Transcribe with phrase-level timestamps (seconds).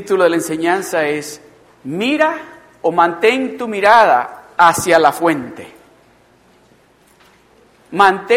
[0.00, 1.42] título de la enseñanza es
[1.84, 2.38] Mira
[2.80, 5.74] o mantén tu mirada hacia la fuente.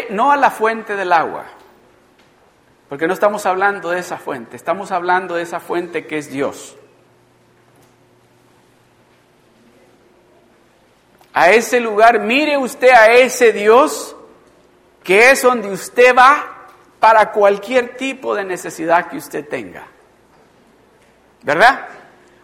[0.10, 1.46] no a la fuente del agua,
[2.90, 6.76] porque no estamos hablando de esa fuente, estamos hablando de esa fuente que es Dios.
[11.34, 14.16] A ese lugar, mire usted a ese Dios
[15.04, 16.68] que es donde usted va
[17.00, 19.93] para cualquier tipo de necesidad que usted tenga.
[21.44, 21.88] ¿Verdad?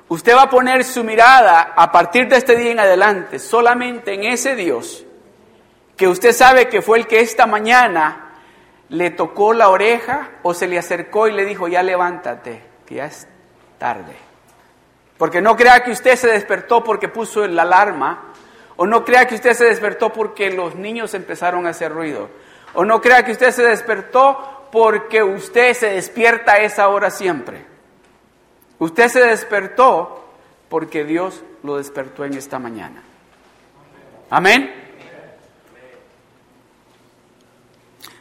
[0.10, 4.24] Usted va a poner su mirada a partir de este día en adelante solamente en
[4.24, 5.06] ese Dios
[5.96, 8.30] que usted sabe que fue el que esta mañana
[8.88, 13.06] le tocó la oreja o se le acercó y le dijo, ya levántate, que ya
[13.06, 13.28] es
[13.78, 14.16] tarde.
[15.18, 18.32] Porque no crea que usted se despertó porque puso la alarma,
[18.78, 22.30] o no crea que usted se despertó porque los niños empezaron a hacer ruido,
[22.74, 27.69] o no crea que usted se despertó porque usted se despierta a esa hora siempre.
[28.80, 30.24] Usted se despertó
[30.70, 33.04] porque Dios lo despertó en esta mañana.
[34.30, 34.74] Amén.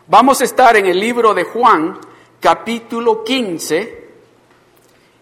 [0.08, 1.98] Vamos a estar en el libro de Juan,
[2.40, 4.08] capítulo 15,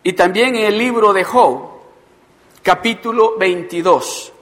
[0.05, 1.70] y también en el libro de Job,
[2.62, 4.33] capítulo 22.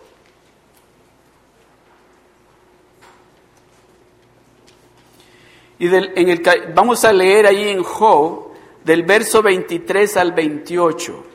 [5.78, 6.42] Y en el,
[6.75, 8.53] vamos a leer ahí en Job
[8.84, 11.27] del verso 23 al 28.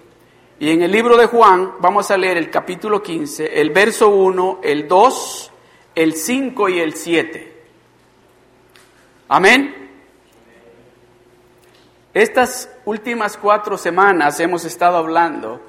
[0.59, 4.59] Y en el libro de Juan vamos a leer el capítulo 15, el verso 1,
[4.63, 5.51] el 2,
[5.95, 7.63] el 5 y el 7.
[9.29, 9.79] Amén.
[12.13, 15.61] Estas últimas cuatro semanas hemos estado hablando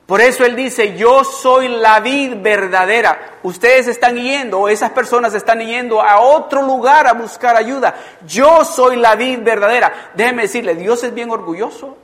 [0.08, 3.38] Por eso Él dice, yo soy la vid verdadera.
[3.44, 7.94] Ustedes están yendo, o esas personas están yendo a otro lugar a buscar ayuda.
[8.26, 10.12] Yo soy la vid verdadera.
[10.16, 11.96] Déjeme decirle, Dios es bien orgulloso.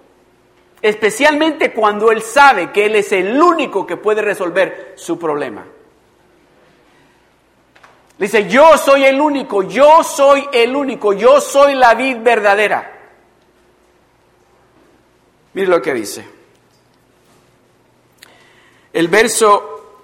[0.84, 5.66] Especialmente cuando Él sabe que Él es el único que puede resolver su problema.
[8.22, 13.00] Dice, yo soy el único, yo soy el único, yo soy la vid verdadera.
[15.54, 16.24] Mire lo que dice.
[18.94, 19.96] El verso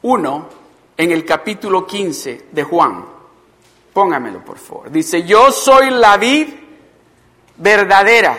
[0.00, 0.48] 1
[0.96, 3.04] en el capítulo 15 de Juan.
[3.92, 4.90] Póngamelo, por favor.
[4.90, 6.48] Dice, yo soy la vid
[7.58, 8.34] verdadera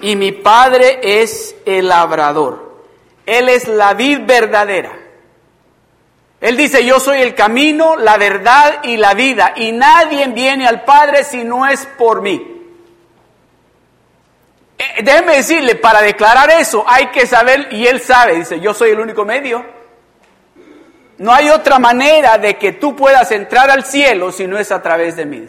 [0.00, 2.80] y mi padre es el labrador.
[3.26, 5.01] Él es la vid verdadera.
[6.42, 10.82] Él dice, yo soy el camino, la verdad y la vida, y nadie viene al
[10.82, 12.44] Padre si no es por mí.
[14.76, 18.90] Eh, déjeme decirle, para declarar eso hay que saber, y él sabe, dice, yo soy
[18.90, 19.64] el único medio.
[21.18, 24.82] No hay otra manera de que tú puedas entrar al cielo si no es a
[24.82, 25.46] través de mí.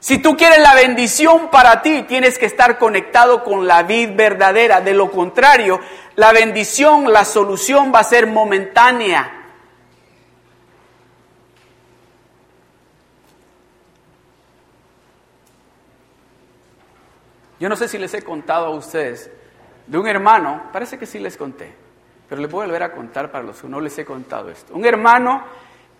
[0.00, 4.80] Si tú quieres la bendición para ti, tienes que estar conectado con la vid verdadera.
[4.80, 5.80] De lo contrario,
[6.14, 9.34] la bendición, la solución va a ser momentánea.
[17.60, 19.30] Yo no sé si les he contado a ustedes
[19.86, 21.74] de un hermano, parece que sí les conté,
[22.28, 24.74] pero les voy a volver a contar para los que no les he contado esto.
[24.74, 25.42] Un hermano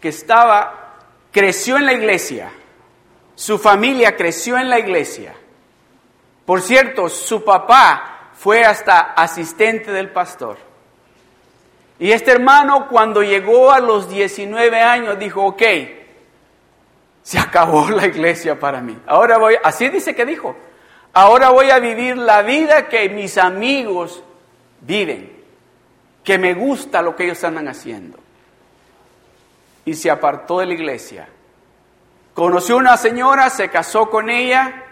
[0.01, 0.99] que estaba,
[1.33, 2.51] creció en la iglesia,
[3.39, 5.33] su familia creció en la iglesia.
[6.45, 10.59] Por cierto, su papá fue hasta asistente del pastor.
[12.01, 15.63] Y este hermano cuando llegó a los 19 años dijo, ok,
[17.23, 18.99] se acabó la iglesia para mí.
[19.07, 20.57] Ahora voy, así dice que dijo,
[21.13, 24.21] ahora voy a vivir la vida que mis amigos
[24.81, 25.33] viven,
[26.25, 28.19] que me gusta lo que ellos andan haciendo.
[29.85, 31.29] Y se apartó de la iglesia.
[32.39, 34.85] Conoció una señora, se casó con ella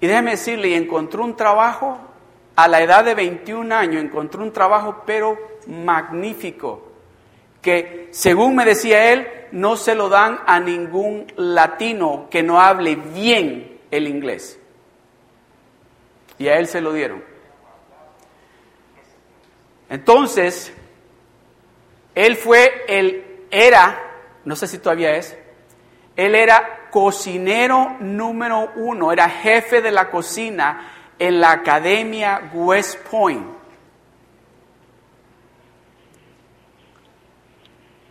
[0.00, 1.98] y déjeme decirle, encontró un trabajo,
[2.56, 5.36] a la edad de 21 años encontró un trabajo, pero
[5.66, 6.90] magnífico,
[7.60, 12.96] que según me decía él, no se lo dan a ningún latino que no hable
[12.96, 14.58] bien el inglés.
[16.38, 17.22] Y a él se lo dieron.
[19.90, 20.72] Entonces,
[22.14, 24.00] él fue, él era,
[24.46, 25.36] no sé si todavía es,
[26.20, 33.46] él era cocinero número uno, era jefe de la cocina en la Academia West Point.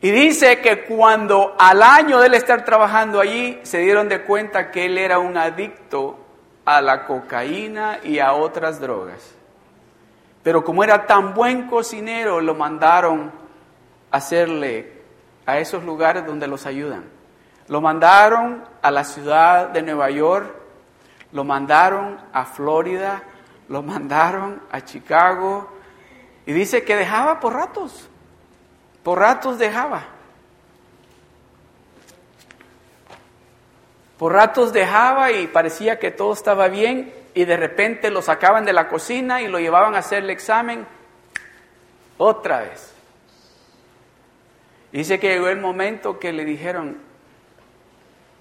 [0.01, 4.71] Y dice que cuando al año de él estar trabajando allí, se dieron de cuenta
[4.71, 6.17] que él era un adicto
[6.65, 9.35] a la cocaína y a otras drogas.
[10.41, 13.31] Pero como era tan buen cocinero, lo mandaron
[14.09, 14.93] a hacerle
[15.45, 17.18] a esos lugares donde los ayudan.
[17.69, 20.53] Lo mandaron a la ciudad de Nueva York,
[21.31, 23.23] lo mandaron a Florida,
[23.69, 25.69] lo mandaron a Chicago
[26.47, 28.09] y dice que dejaba por ratos.
[29.03, 30.03] Por ratos dejaba.
[34.17, 38.73] Por ratos dejaba y parecía que todo estaba bien y de repente lo sacaban de
[38.73, 40.87] la cocina y lo llevaban a hacer el examen
[42.17, 42.93] otra vez.
[44.91, 47.08] Dice que llegó el momento que le dijeron,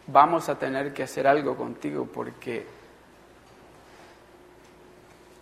[0.09, 2.67] vamos a tener que hacer algo contigo porque...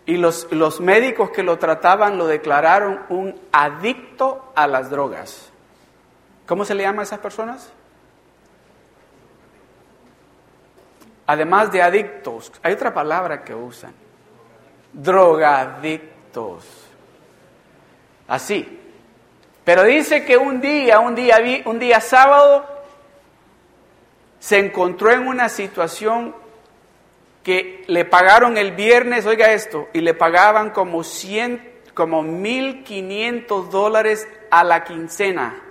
[0.05, 5.51] Y los, los médicos que lo trataban lo declararon un adicto a las drogas.
[6.47, 7.73] ¿Cómo se le llama a esas personas?
[11.27, 13.93] Además de adictos, hay otra palabra que usan.
[14.93, 16.65] Drogadictos.
[18.29, 18.81] Así.
[19.65, 22.76] Pero dice que un día, un día, un día sábado,
[24.39, 26.35] se encontró en una situación
[27.43, 34.27] que le pagaron el viernes, oiga esto, y le pagaban como 100, como 1.500 dólares
[34.51, 35.63] a la quincena.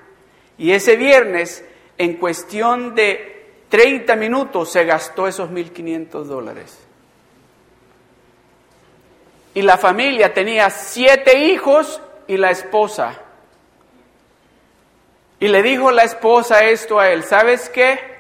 [0.58, 1.66] Y ese viernes,
[1.98, 6.80] en cuestión de 30 minutos, se gastó esos 1.500 dólares.
[9.54, 13.22] Y la familia tenía siete hijos y la esposa.
[15.40, 18.15] Y le dijo la esposa esto a él, ¿sabes qué?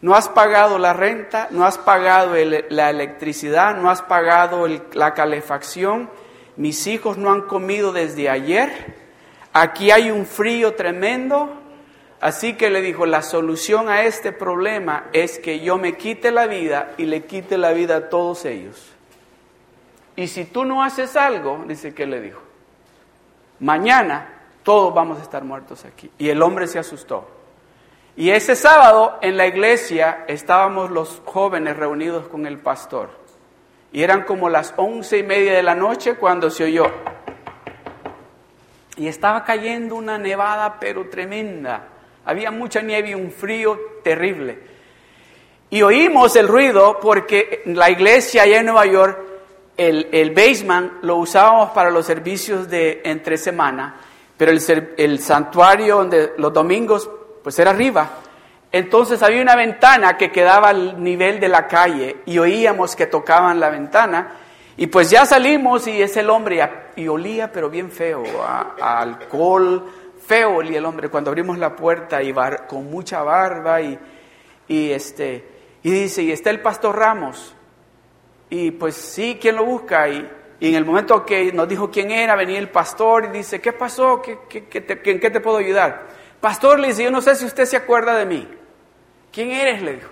[0.00, 2.34] No has pagado la renta, no has pagado
[2.68, 6.08] la electricidad, no has pagado la calefacción,
[6.56, 8.94] mis hijos no han comido desde ayer,
[9.52, 11.50] aquí hay un frío tremendo,
[12.20, 16.46] así que le dijo, la solución a este problema es que yo me quite la
[16.46, 18.92] vida y le quite la vida a todos ellos.
[20.14, 22.40] Y si tú no haces algo, dice que le dijo,
[23.60, 26.10] mañana todos vamos a estar muertos aquí.
[26.18, 27.37] Y el hombre se asustó.
[28.18, 33.10] Y ese sábado en la iglesia estábamos los jóvenes reunidos con el pastor.
[33.92, 36.90] Y eran como las once y media de la noche cuando se oyó.
[38.96, 41.90] Y estaba cayendo una nevada pero tremenda.
[42.24, 44.58] Había mucha nieve y un frío terrible.
[45.70, 49.16] Y oímos el ruido porque la iglesia allá en Nueva York,
[49.76, 54.00] el, el basement lo usábamos para los servicios de entre semana
[54.38, 57.10] pero el, el santuario donde los domingos
[57.48, 58.10] pues era arriba.
[58.70, 63.58] Entonces había una ventana que quedaba al nivel de la calle y oíamos que tocaban
[63.58, 64.34] la ventana
[64.76, 66.60] y pues ya salimos y es el hombre
[66.94, 69.82] y, olía pero bien feo, a, alcohol,
[70.26, 72.34] feo olía el hombre cuando abrimos la puerta y
[72.68, 73.98] con mucha barba y,
[74.68, 75.48] y, este,
[75.82, 77.54] y dice, y está el pastor Ramos.
[78.50, 80.06] Y pues sí, ¿quién lo busca?
[80.06, 83.58] Y, y en el momento que nos dijo quién era, venía el pastor y dice,
[83.58, 84.20] ¿qué pasó?
[84.20, 86.17] ¿Qué, te, ¿En qué te puedo ayudar?
[86.40, 88.48] Pastor le dice, yo no sé si usted se acuerda de mí.
[89.32, 89.82] ¿Quién eres?
[89.82, 90.10] Le dijo.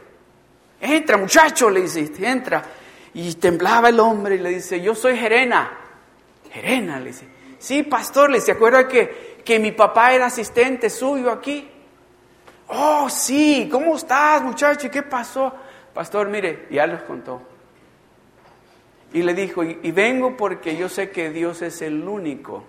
[0.81, 2.63] Entra, muchacho, le dice, entra.
[3.15, 5.71] Y temblaba el hombre y le dice, yo soy Jerena.
[6.51, 7.29] Jerena, le dice.
[7.59, 11.69] Sí, pastor, le dice, ¿se acuerda que, que mi papá era asistente suyo aquí?
[12.69, 14.89] Oh, sí, ¿cómo estás, muchacho?
[14.89, 15.53] ¿Y qué pasó?
[15.95, 17.41] Pastor, mire, ya les contó.
[19.13, 22.65] Y le dijo, y vengo porque yo sé que Dios es el único,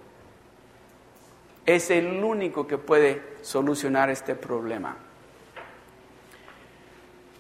[1.68, 4.96] es el único que puede solucionar este problema.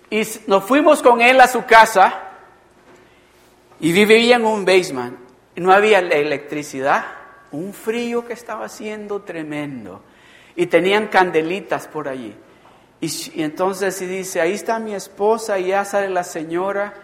[0.09, 2.23] Y nos fuimos con él a su casa
[3.79, 5.17] y vivía en un basement.
[5.55, 7.05] No había electricidad,
[7.51, 10.03] un frío que estaba haciendo tremendo.
[10.57, 12.35] Y tenían candelitas por allí.
[12.99, 16.95] Y, entonces y dice, ahí está mi esposa y ya sale la señora.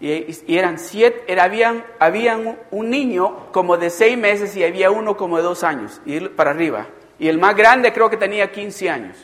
[0.00, 5.36] Y, eran siete, era, habían, un- niño como de seis meses y había uno como
[5.38, 6.86] de dos años, y para arriba.
[7.18, 9.16] Y el más grande creo que tenía 15 años.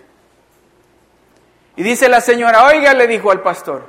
[1.76, 3.88] Y dice la señora, oiga, le dijo al pastor,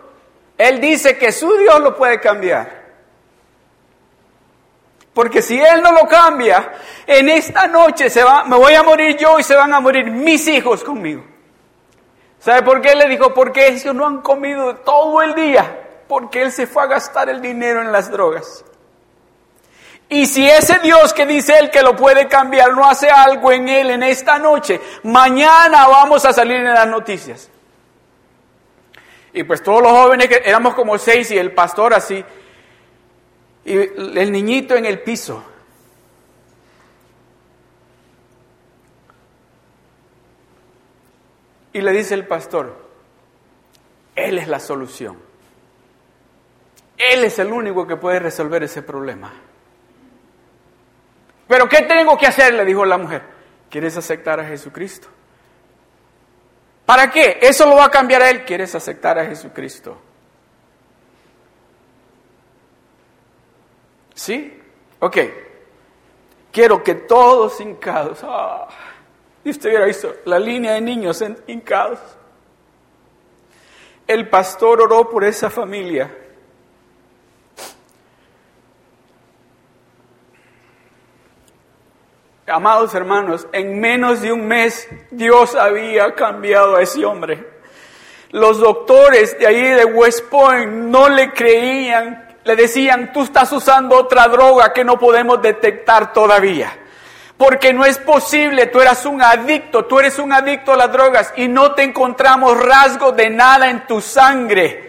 [0.58, 2.86] él dice que su Dios lo puede cambiar.
[5.14, 6.74] Porque si él no lo cambia,
[7.08, 10.12] en esta noche se va, me voy a morir yo y se van a morir
[10.12, 11.24] mis hijos conmigo.
[12.40, 12.94] ¿Sabe por qué?
[12.96, 16.88] Le dijo, porque ellos no han comido todo el día, porque él se fue a
[16.88, 18.64] gastar el dinero en las drogas.
[20.08, 23.68] Y si ese Dios que dice él que lo puede cambiar no hace algo en
[23.68, 27.50] él en esta noche, mañana vamos a salir en las noticias.
[29.34, 32.24] Y pues todos los jóvenes que éramos como seis y el pastor así,
[33.66, 35.44] y el niñito en el piso.
[41.74, 42.74] Y le dice el pastor,
[44.16, 45.18] Él es la solución.
[46.98, 49.34] Él es el único que puede resolver ese problema.
[51.48, 52.54] Pero ¿qué tengo que hacer?
[52.54, 53.22] Le dijo la mujer.
[53.70, 55.08] ¿Quieres aceptar a Jesucristo?
[56.86, 57.40] ¿Para qué?
[57.42, 58.46] Eso lo va a cambiar a él.
[58.46, 59.98] ¿Quieres aceptar a Jesucristo?
[64.14, 64.62] ¿Sí?
[65.00, 65.18] Ok.
[66.52, 68.20] Quiero que todos hincados.
[68.24, 68.68] Ah,
[69.44, 72.00] y usted hubiera visto la línea de niños hincados.
[74.08, 76.25] El pastor oró por esa familia.
[82.48, 87.44] Amados hermanos, en menos de un mes Dios había cambiado a ese hombre.
[88.30, 93.98] Los doctores de ahí de West Point no le creían, le decían, tú estás usando
[93.98, 96.78] otra droga que no podemos detectar todavía.
[97.36, 101.34] Porque no es posible, tú eras un adicto, tú eres un adicto a las drogas
[101.36, 104.85] y no te encontramos rasgos de nada en tu sangre.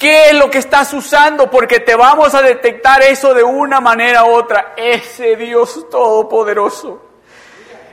[0.00, 1.50] ¿Qué es lo que estás usando?
[1.50, 4.72] Porque te vamos a detectar eso de una manera u otra.
[4.74, 7.02] Ese Dios todopoderoso.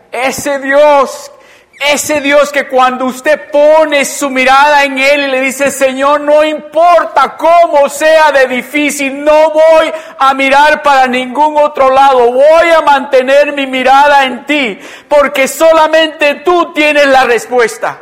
[0.09, 1.29] Ese Dios,
[1.85, 6.45] ese Dios que cuando usted pone su mirada en Él y le dice, Señor, no
[6.45, 12.79] importa cómo sea de difícil, no voy a mirar para ningún otro lado, voy a
[12.83, 17.99] mantener mi mirada en ti, porque solamente tú tienes la respuesta.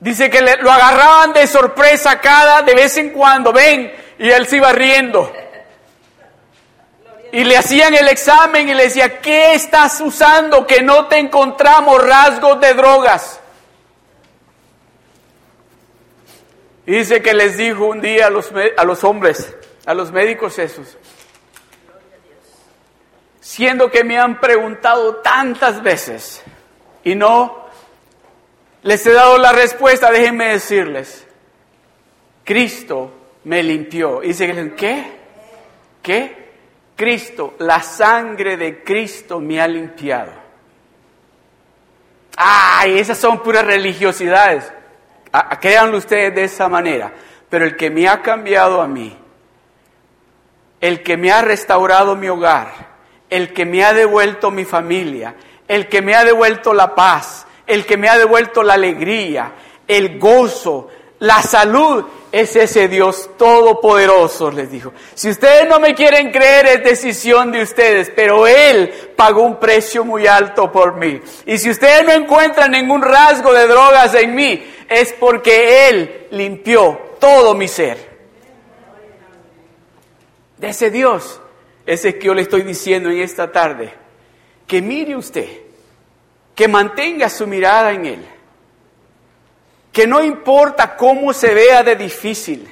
[0.00, 4.56] Dice que lo agarraban de sorpresa cada de vez en cuando, ven, y él se
[4.56, 5.30] iba riendo.
[7.32, 12.02] Y le hacían el examen y le decía, ¿qué estás usando que no te encontramos
[12.02, 13.40] rasgos de drogas?
[16.86, 19.54] Dice que les dijo un día a los, a los hombres,
[19.84, 20.96] a los médicos esos,
[23.40, 26.42] siendo que me han preguntado tantas veces
[27.04, 27.59] y no
[28.82, 31.26] les he dado la respuesta, déjenme decirles,
[32.44, 33.12] Cristo
[33.44, 34.22] me limpió.
[34.22, 35.12] Y dice, ¿qué?
[36.02, 36.40] ¿Qué?
[36.96, 40.32] Cristo, la sangre de Cristo me ha limpiado.
[42.36, 44.72] Ay, esas son puras religiosidades.
[45.60, 47.12] Créanlo ustedes de esa manera.
[47.48, 49.16] Pero el que me ha cambiado a mí,
[50.80, 52.90] el que me ha restaurado mi hogar,
[53.28, 55.34] el que me ha devuelto mi familia,
[55.68, 59.52] el que me ha devuelto la paz, el que me ha devuelto la alegría,
[59.86, 60.88] el gozo,
[61.20, 64.92] la salud, es ese Dios todopoderoso, les dijo.
[65.14, 70.04] Si ustedes no me quieren creer, es decisión de ustedes, pero Él pagó un precio
[70.04, 71.20] muy alto por mí.
[71.46, 77.16] Y si ustedes no encuentran ningún rasgo de drogas en mí, es porque Él limpió
[77.18, 78.10] todo mi ser.
[80.56, 81.40] De ese Dios,
[81.86, 83.92] ese que yo le estoy diciendo en esta tarde,
[84.66, 85.48] que mire usted,
[86.60, 88.26] que mantenga su mirada en Él,
[89.90, 92.70] que no importa cómo se vea de difícil,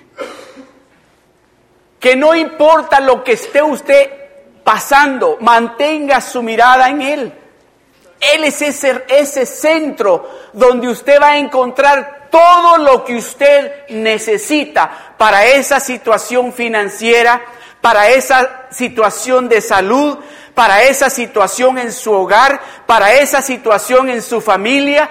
[1.98, 4.10] que no importa lo que esté usted
[4.62, 7.32] pasando, mantenga su mirada en Él.
[8.20, 15.14] Él es ese, ese centro donde usted va a encontrar todo lo que usted necesita
[15.16, 17.40] para esa situación financiera,
[17.80, 20.18] para esa situación de salud,
[20.58, 25.08] para esa situación en su hogar, para esa situación en su familia.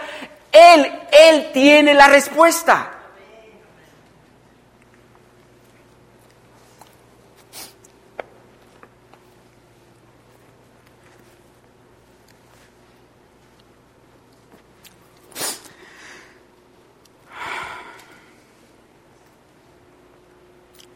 [0.51, 2.91] Él, Él tiene la respuesta.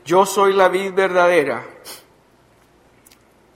[0.03, 1.63] Yo soy la vid verdadera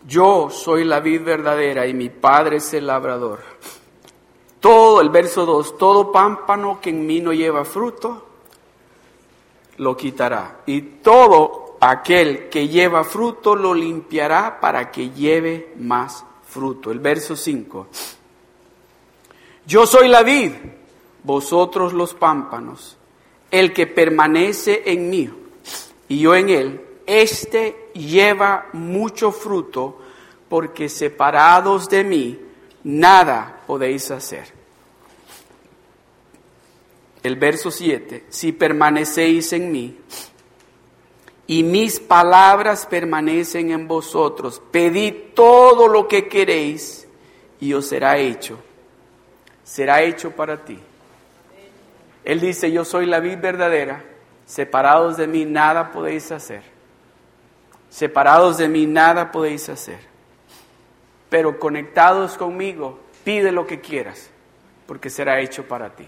[0.07, 3.39] yo soy la vid verdadera y mi Padre es el labrador.
[4.59, 8.25] Todo, el verso 2, todo pámpano que en mí no lleva fruto,
[9.77, 10.61] lo quitará.
[10.65, 16.91] Y todo aquel que lleva fruto lo limpiará para que lleve más fruto.
[16.91, 17.87] El verso 5.
[19.67, 20.51] Yo soy la vid,
[21.23, 22.97] vosotros los pámpanos.
[23.49, 25.29] El que permanece en mí
[26.07, 29.99] y yo en él, éste lleva mucho fruto,
[30.49, 32.39] porque separados de mí
[32.83, 34.53] nada podéis hacer.
[37.23, 39.97] El verso 7, si permanecéis en mí
[41.47, 47.07] y mis palabras permanecen en vosotros, pedid todo lo que queréis
[47.59, 48.59] y os será hecho.
[49.63, 50.77] Será hecho para ti.
[52.23, 54.03] Él dice, yo soy la vid verdadera,
[54.45, 56.74] separados de mí nada podéis hacer.
[57.95, 59.99] Separados de mí nada podéis hacer.
[61.29, 64.29] Pero conectados conmigo, pide lo que quieras,
[64.85, 66.05] porque será hecho para ti.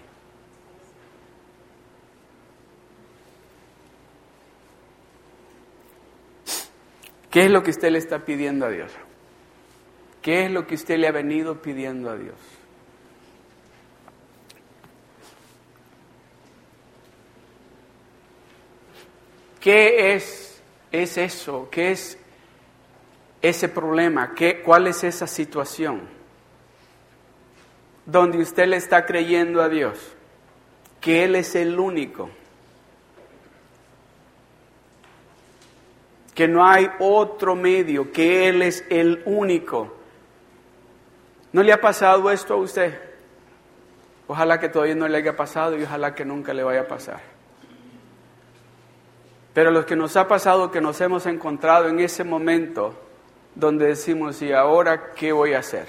[7.30, 8.92] ¿Qué es lo que usted le está pidiendo a Dios?
[10.20, 12.36] ¿Qué es lo que usted le ha venido pidiendo a Dios?
[19.58, 20.47] ¿Qué es,
[20.92, 21.68] es eso?
[21.70, 22.18] ¿Qué es
[23.42, 24.34] ese problema?
[24.34, 26.02] ¿Qué, ¿Cuál es esa situación?
[28.06, 29.98] Donde usted le está creyendo a Dios
[31.00, 32.30] que Él es el único.
[36.34, 39.94] Que no hay otro medio, que Él es el único.
[41.52, 43.00] ¿No le ha pasado esto a usted?
[44.26, 47.20] Ojalá que todavía no le haya pasado y ojalá que nunca le vaya a pasar.
[49.58, 52.94] Pero lo que nos ha pasado, que nos hemos encontrado en ese momento
[53.56, 55.88] donde decimos, ¿y ahora qué voy a hacer?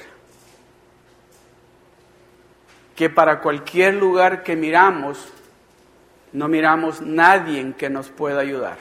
[2.96, 5.32] Que para cualquier lugar que miramos,
[6.34, 8.80] no miramos nadie que nos pueda ayudar.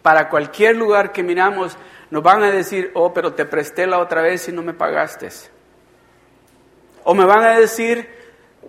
[0.00, 1.76] Para cualquier lugar que miramos,
[2.10, 5.28] nos van a decir, oh, pero te presté la otra vez y no me pagaste.
[7.04, 8.21] O me van a decir,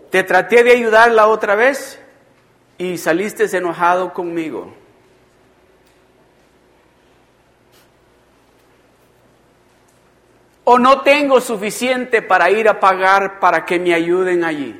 [0.09, 1.99] te traté de ayudar la otra vez
[2.77, 4.73] y saliste enojado conmigo.
[10.65, 14.79] O no tengo suficiente para ir a pagar para que me ayuden allí.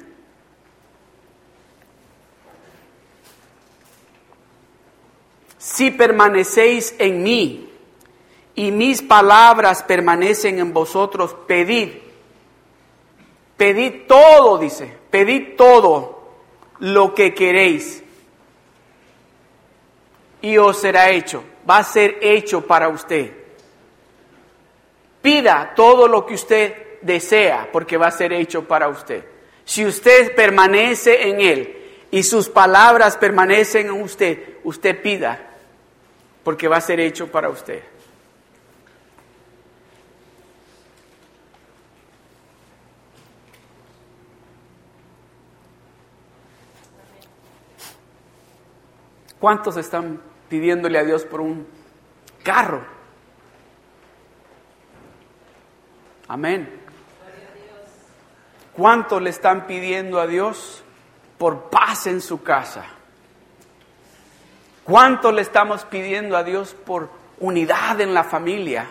[5.58, 7.70] Si permanecéis en mí
[8.56, 12.04] y mis palabras permanecen en vosotros, pedid
[13.58, 16.24] Pedid todo, dice, pedid todo
[16.80, 18.02] lo que queréis
[20.42, 23.32] y os será hecho, va a ser hecho para usted.
[25.22, 29.24] Pida todo lo que usted desea porque va a ser hecho para usted.
[29.64, 31.78] Si usted permanece en Él
[32.10, 35.40] y sus palabras permanecen en usted, usted pida
[36.44, 37.84] porque va a ser hecho para usted.
[49.44, 51.68] ¿Cuántos están pidiéndole a Dios por un
[52.44, 52.82] carro?
[56.30, 56.82] Amén.
[58.72, 60.82] ¿Cuántos le están pidiendo a Dios
[61.38, 62.86] por paz en su casa?
[64.86, 67.10] ¿Cuántos le estamos pidiendo a Dios por
[67.42, 68.88] unidad en la familia?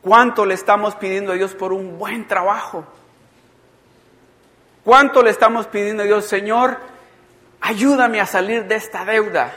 [0.00, 2.86] ¿Cuánto le estamos pidiendo a Dios por un buen trabajo?
[4.82, 6.93] ¿Cuánto le estamos pidiendo a Dios, Señor?
[7.64, 9.50] Ayúdame a salir de esta deuda.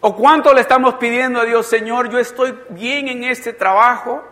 [0.00, 4.22] ¿O cuánto le estamos pidiendo a Dios, Señor, yo estoy bien en este trabajo,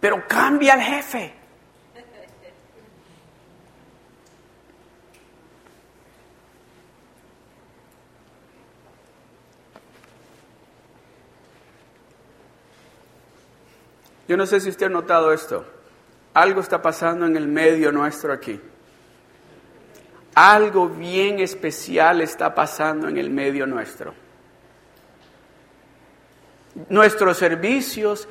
[0.00, 1.34] pero cambia al jefe?
[14.26, 15.75] Yo no sé si usted ha notado esto.
[16.36, 18.60] Algo está pasando en el medio nuestro aquí.
[20.34, 24.12] Algo bien especial está pasando en el medio nuestro.
[26.90, 28.28] Nuestros servicios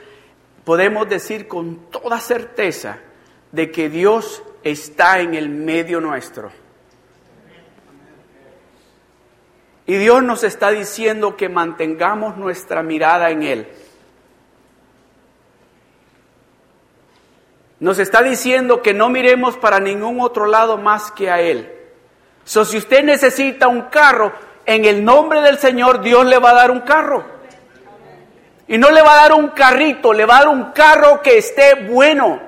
[0.64, 3.00] podemos decir con toda certeza
[3.52, 6.52] de que Dios está en el medio nuestro.
[9.88, 13.68] Y Dios nos está diciendo que mantengamos nuestra mirada en Él
[17.80, 21.72] nos está diciendo que no miremos para ningún otro lado más que a Él.
[22.46, 24.34] So, si usted necesita un carro,
[24.66, 27.26] en el nombre del Señor Dios le va a dar un carro.
[28.68, 31.38] Y no le va a dar un carrito, le va a dar un carro que
[31.38, 32.42] esté bueno.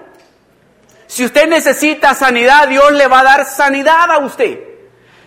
[1.08, 4.60] Si usted necesita sanidad, Dios le va a dar sanidad a usted.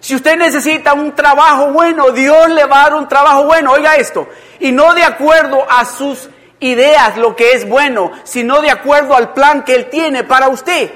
[0.01, 3.73] Si usted necesita un trabajo bueno, Dios le va a dar un trabajo bueno.
[3.73, 4.29] Oiga esto.
[4.59, 6.30] Y no de acuerdo a sus
[6.61, 10.91] ideas lo que es bueno, sino de acuerdo al plan que Él tiene para usted.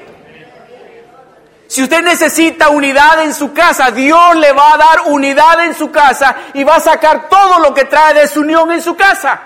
[1.67, 5.91] Si usted necesita unidad en su casa, Dios le va a dar unidad en su
[5.91, 9.41] casa y va a sacar todo lo que trae desunión en su casa.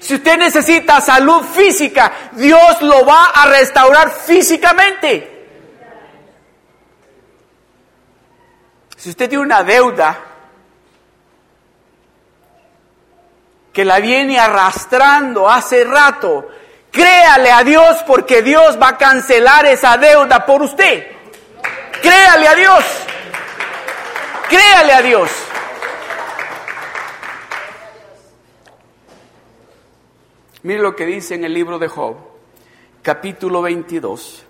[0.00, 5.36] Si usted necesita salud física, Dios lo va a restaurar físicamente.
[8.96, 10.27] Si usted tiene una deuda
[13.78, 16.48] que la viene arrastrando hace rato,
[16.90, 21.06] créale a Dios porque Dios va a cancelar esa deuda por usted.
[22.02, 22.84] Créale a Dios.
[24.48, 25.30] Créale a Dios.
[30.64, 32.16] Mire lo que dice en el libro de Job,
[33.00, 34.44] capítulo 22,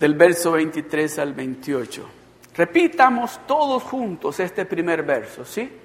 [0.00, 2.10] del verso 23 al 28.
[2.56, 5.80] Repitamos todos juntos este primer verso, ¿sí?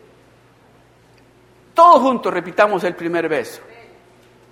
[1.76, 3.62] Todos juntos repitamos el primer verso.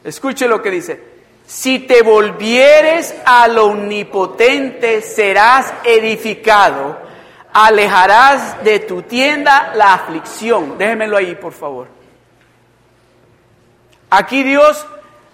[0.04, 1.14] Escuche lo que dice.
[1.48, 6.98] Si te volvieres al omnipotente, serás edificado.
[7.54, 10.78] Alejarás de tu tienda la aflicción.
[10.78, 11.88] Déjemelo ahí, por favor.
[14.10, 14.86] Aquí Dios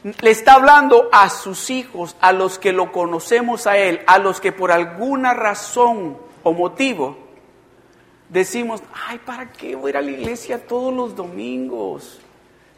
[0.03, 4.39] le está hablando a sus hijos, a los que lo conocemos a Él, a los
[4.39, 7.28] que por alguna razón o motivo
[8.29, 12.19] decimos, ay, ¿para qué voy a ir a la iglesia todos los domingos?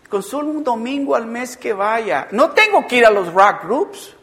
[0.09, 2.27] Con solo un domingo al mes que vaya.
[2.31, 4.15] No tengo que ir a los rock groups.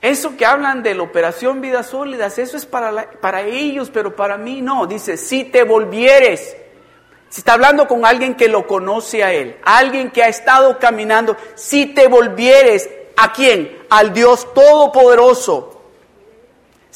[0.00, 4.38] Eso que hablan de la operación Vidas Sólidas, eso es para, para ellos, pero para
[4.38, 4.86] mí no.
[4.86, 6.56] Dice, si te volvieres
[7.28, 11.36] si está hablando con alguien que lo conoce a Él, alguien que ha estado caminando,
[11.54, 13.84] si te volvieres a quién?
[13.90, 15.75] Al Dios Todopoderoso.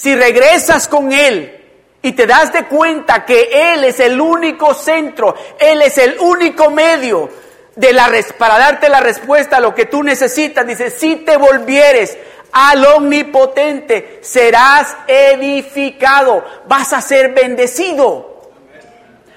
[0.01, 1.63] Si regresas con Él
[2.01, 6.71] y te das de cuenta que Él es el único centro, Él es el único
[6.71, 7.29] medio
[7.77, 12.17] de la, para darte la respuesta a lo que tú necesitas, dice, si te volvieres
[12.51, 18.49] al omnipotente, serás edificado, vas a ser bendecido.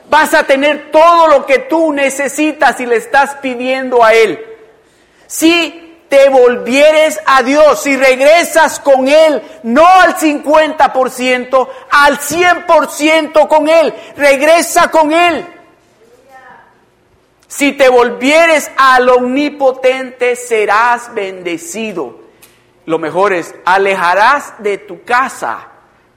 [0.10, 4.40] Vas a tener todo lo que tú necesitas y le estás pidiendo a Él.
[5.28, 5.83] Si
[6.14, 13.92] te volvieres a Dios, si regresas con Él, no al 50%, al 100% con Él,
[14.16, 15.44] regresa con Él.
[17.48, 22.20] Si te volvieres al omnipotente, serás bendecido.
[22.86, 25.68] Lo mejor es, alejarás de tu casa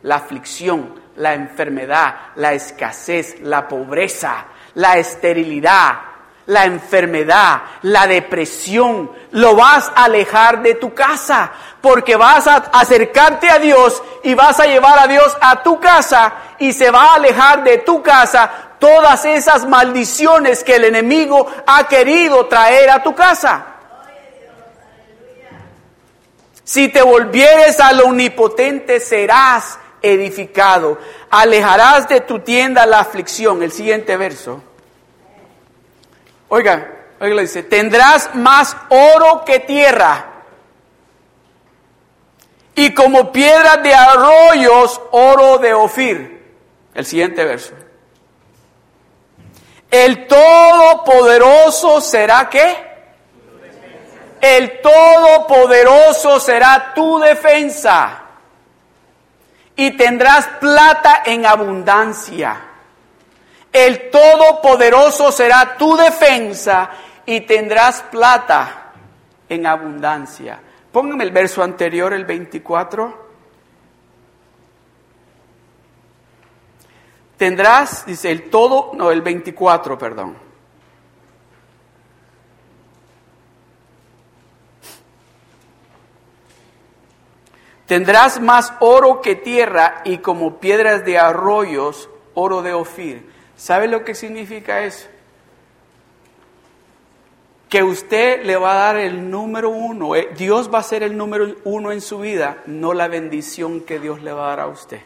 [0.03, 6.01] la aflicción, la enfermedad, la escasez, la pobreza, la esterilidad,
[6.47, 13.51] la enfermedad, la depresión, lo vas a alejar de tu casa, porque vas a acercarte
[13.51, 17.15] a Dios y vas a llevar a Dios a tu casa y se va a
[17.17, 23.15] alejar de tu casa todas esas maldiciones que el enemigo ha querido traer a tu
[23.15, 23.67] casa.
[26.63, 30.99] Si te volvieres al omnipotente serás edificado.
[31.31, 33.63] Alejarás de tu tienda la aflicción.
[33.63, 34.63] El siguiente verso.
[36.49, 40.27] Oiga, oiga, dice, tendrás más oro que tierra.
[42.75, 46.37] Y como piedras de arroyos, oro de Ofir.
[46.95, 47.73] El siguiente verso.
[49.91, 52.87] El Todopoderoso será qué?
[54.41, 58.23] El Todopoderoso será tu defensa
[59.75, 62.66] y tendrás plata en abundancia.
[63.77, 66.89] El Todopoderoso será tu defensa
[67.27, 68.93] y tendrás plata
[69.51, 70.59] en abundancia.
[70.91, 73.27] Póngame el verso anterior, el 24.
[77.37, 80.39] Tendrás, dice el todo, no, el 24, perdón.
[87.85, 93.36] Tendrás más oro que tierra y como piedras de arroyos, oro de Ofir.
[93.57, 95.09] ¿Sabe lo que significa eso?
[97.69, 100.15] Que usted le va a dar el número uno.
[100.15, 103.99] Eh, Dios va a ser el número uno en su vida, no la bendición que
[103.99, 105.01] Dios le va a dar a usted.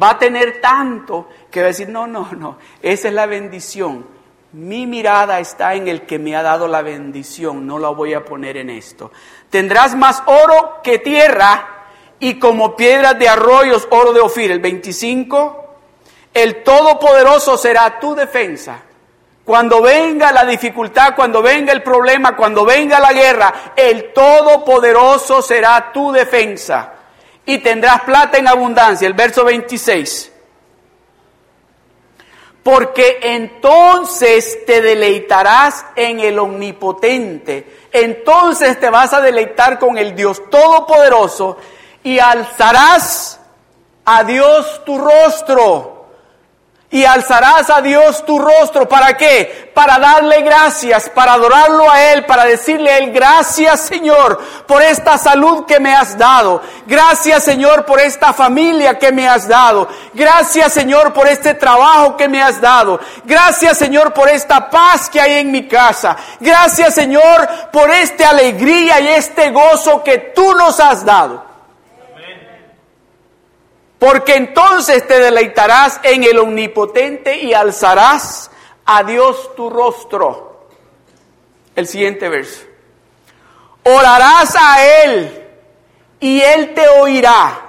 [0.00, 4.06] Va a tener tanto que va a decir, no, no, no, esa es la bendición.
[4.52, 8.24] Mi mirada está en el que me ha dado la bendición, no la voy a
[8.24, 9.10] poner en esto.
[9.50, 11.86] Tendrás más oro que tierra
[12.20, 14.52] y como piedras de arroyos oro de Ofir.
[14.52, 15.63] El 25,
[16.34, 18.82] el Todopoderoso será tu defensa.
[19.44, 25.92] Cuando venga la dificultad, cuando venga el problema, cuando venga la guerra, el Todopoderoso será
[25.92, 26.92] tu defensa.
[27.46, 29.06] Y tendrás plata en abundancia.
[29.06, 30.32] El verso 26
[32.64, 40.48] porque entonces te deleitarás en el omnipotente, entonces te vas a deleitar con el Dios
[40.48, 41.58] Todopoderoso
[42.02, 43.38] y alzarás
[44.06, 45.93] a Dios tu rostro
[46.94, 48.88] y alzarás a Dios tu rostro.
[48.88, 49.72] ¿Para qué?
[49.74, 55.18] Para darle gracias, para adorarlo a Él, para decirle a Él, gracias Señor por esta
[55.18, 56.62] salud que me has dado.
[56.86, 59.88] Gracias Señor por esta familia que me has dado.
[60.12, 63.00] Gracias Señor por este trabajo que me has dado.
[63.24, 66.16] Gracias Señor por esta paz que hay en mi casa.
[66.38, 71.43] Gracias Señor por esta alegría y este gozo que tú nos has dado
[73.98, 78.50] porque entonces te deleitarás en el omnipotente y alzarás
[78.84, 80.68] a Dios tu rostro.
[81.74, 82.62] El siguiente verso.
[83.84, 85.46] Orarás a Él
[86.20, 87.64] y Él te oirá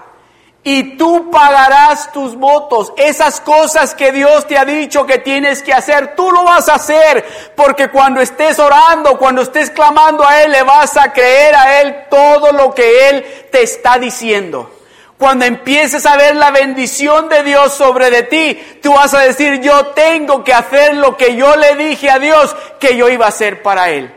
[0.67, 2.91] y tú pagarás tus votos.
[2.97, 6.75] Esas cosas que Dios te ha dicho que tienes que hacer, tú lo vas a
[6.75, 7.53] hacer.
[7.55, 11.95] Porque cuando estés orando, cuando estés clamando a Él, le vas a creer a Él
[12.09, 14.71] todo lo que Él te está diciendo.
[15.17, 19.61] Cuando empieces a ver la bendición de Dios sobre de ti, tú vas a decir,
[19.61, 23.29] yo tengo que hacer lo que yo le dije a Dios que yo iba a
[23.29, 24.13] hacer para Él.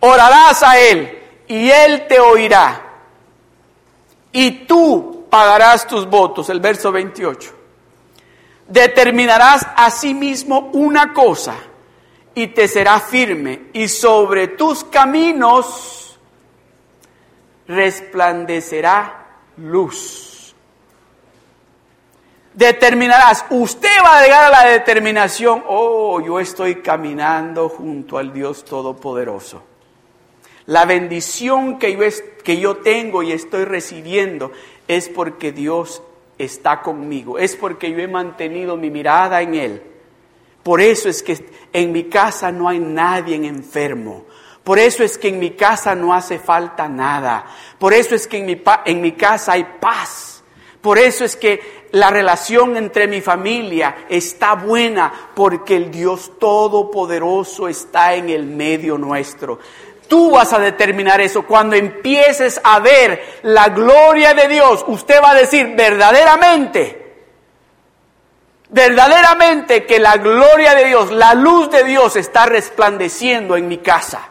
[0.00, 1.18] Orarás a Él
[1.48, 2.80] y Él te oirá.
[4.30, 7.52] Y tú pagarás tus votos, el verso 28.
[8.68, 11.56] Determinarás a sí mismo una cosa
[12.36, 16.18] y te será firme y sobre tus caminos
[17.66, 19.23] resplandecerá
[19.56, 20.54] luz.
[22.54, 28.64] Determinarás, usted va a llegar a la determinación, oh, yo estoy caminando junto al Dios
[28.64, 29.62] Todopoderoso.
[30.66, 32.00] La bendición que yo,
[32.44, 34.52] que yo tengo y estoy recibiendo
[34.86, 36.02] es porque Dios
[36.38, 39.82] está conmigo, es porque yo he mantenido mi mirada en Él.
[40.62, 44.24] Por eso es que en mi casa no hay nadie enfermo.
[44.64, 47.44] Por eso es que en mi casa no hace falta nada.
[47.78, 50.42] Por eso es que en mi, en mi casa hay paz.
[50.80, 57.68] Por eso es que la relación entre mi familia está buena porque el Dios Todopoderoso
[57.68, 59.58] está en el medio nuestro.
[60.08, 61.42] Tú vas a determinar eso.
[61.42, 67.16] Cuando empieces a ver la gloria de Dios, usted va a decir verdaderamente,
[68.70, 74.30] verdaderamente que la gloria de Dios, la luz de Dios está resplandeciendo en mi casa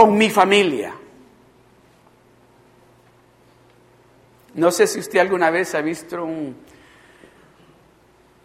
[0.00, 0.94] con mi familia.
[4.54, 6.56] No sé si usted alguna vez ha visto un,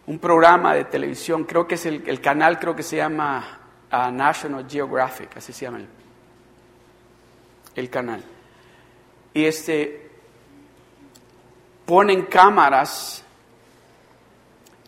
[0.06, 3.58] un programa de televisión, creo que es el, canal, creo que se llama
[3.90, 5.88] uh, National Geographic, así se llama el,
[7.74, 8.22] el canal.
[9.32, 10.10] Y este,
[11.86, 13.24] ponen cámaras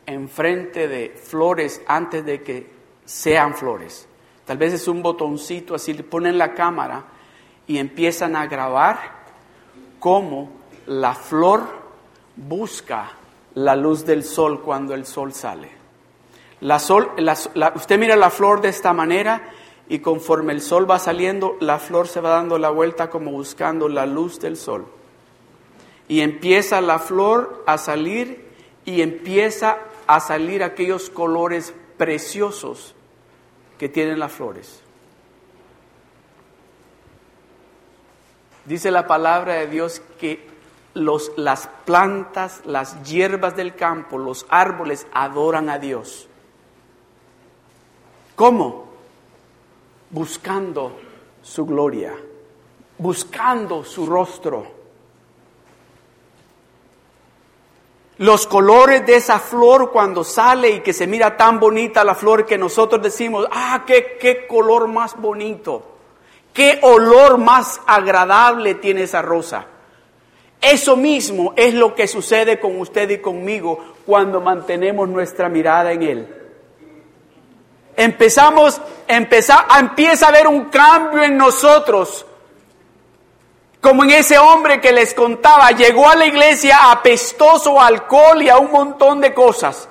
[0.05, 2.71] enfrente de flores antes de que
[3.07, 4.08] sean flores.
[4.49, 7.05] Tal vez es un botoncito, así le ponen la cámara
[7.67, 8.99] y empiezan a grabar
[9.99, 10.49] cómo
[10.87, 11.65] la flor
[12.35, 13.11] busca
[13.57, 15.69] la luz del sol cuando el sol sale.
[16.63, 17.11] La sol,
[17.75, 19.51] usted mira la flor de esta manera
[19.87, 23.87] y conforme el sol va saliendo, la flor se va dando la vuelta como buscando
[23.87, 24.87] la luz del sol.
[26.09, 28.49] Y empieza la flor a salir
[28.87, 32.95] y empieza a salir aquellos colores preciosos
[33.79, 34.83] que tienen las flores.
[38.67, 40.47] Dice la palabra de Dios que
[40.93, 46.29] los, las plantas, las hierbas del campo, los árboles adoran a Dios.
[48.35, 48.89] ¿Cómo?
[50.11, 50.99] Buscando
[51.43, 52.15] su gloria,
[52.99, 54.78] buscando su rostro.
[58.19, 62.45] Los colores de esa flor cuando sale y que se mira tan bonita la flor
[62.45, 65.85] que nosotros decimos, ah, qué, qué color más bonito,
[66.53, 69.67] qué olor más agradable tiene esa rosa.
[70.61, 76.03] Eso mismo es lo que sucede con usted y conmigo cuando mantenemos nuestra mirada en
[76.03, 76.35] Él.
[77.97, 82.27] Empezamos, empieza a haber un cambio en nosotros
[83.89, 88.59] como en ese hombre que les contaba, llegó a la iglesia apestoso alcohol y a
[88.59, 89.89] un montón de cosas.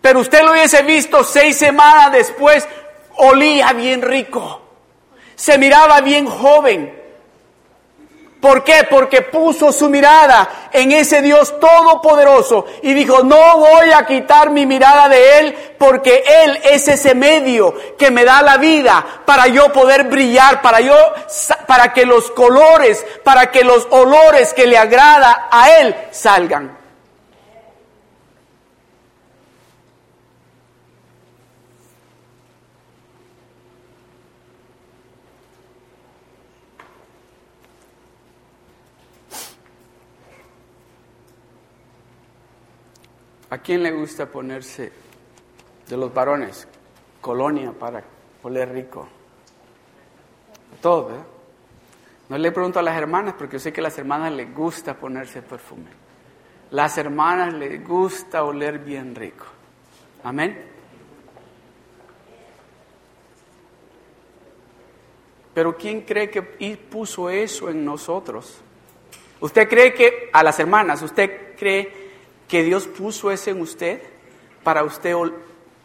[0.00, 2.66] Pero usted lo hubiese visto seis semanas después,
[3.16, 4.62] olía bien rico.
[5.34, 6.98] Se miraba bien joven.
[8.44, 8.86] ¿Por qué?
[8.90, 14.66] Porque puso su mirada en ese Dios todopoderoso y dijo, no voy a quitar mi
[14.66, 19.72] mirada de Él porque Él es ese medio que me da la vida para yo
[19.72, 20.94] poder brillar, para yo,
[21.66, 26.83] para que los colores, para que los olores que le agrada a Él salgan.
[43.54, 44.90] ¿A quién le gusta ponerse
[45.88, 46.66] de los varones
[47.20, 48.02] colonia para
[48.42, 49.06] oler rico?
[50.76, 51.26] A todos, ¿verdad?
[52.30, 54.94] No le pregunto a las hermanas porque yo sé que a las hermanas les gusta
[54.94, 55.86] ponerse perfume.
[56.72, 59.46] Las hermanas les gusta oler bien rico.
[60.24, 60.60] Amén.
[65.54, 68.60] Pero ¿quién cree que puso eso en nosotros?
[69.38, 72.03] ¿Usted cree que, a las hermanas, usted cree
[72.54, 74.00] que Dios puso eso en usted
[74.62, 75.16] para usted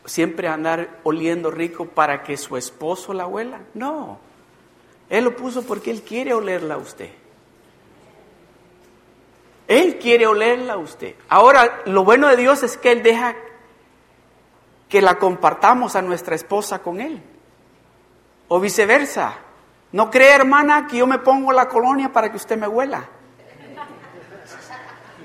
[0.05, 3.61] siempre andar oliendo rico para que su esposo la huela?
[3.73, 4.19] No.
[5.09, 7.09] Él lo puso porque Él quiere olerla a usted.
[9.67, 11.15] Él quiere olerla a usted.
[11.27, 13.35] Ahora, lo bueno de Dios es que Él deja
[14.89, 17.19] que la compartamos a nuestra esposa con Él.
[18.47, 19.37] O viceversa.
[19.91, 23.09] No cree, hermana, que yo me pongo la colonia para que usted me huela.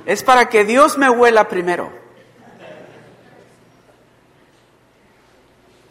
[0.07, 1.91] Es para que Dios me huela primero.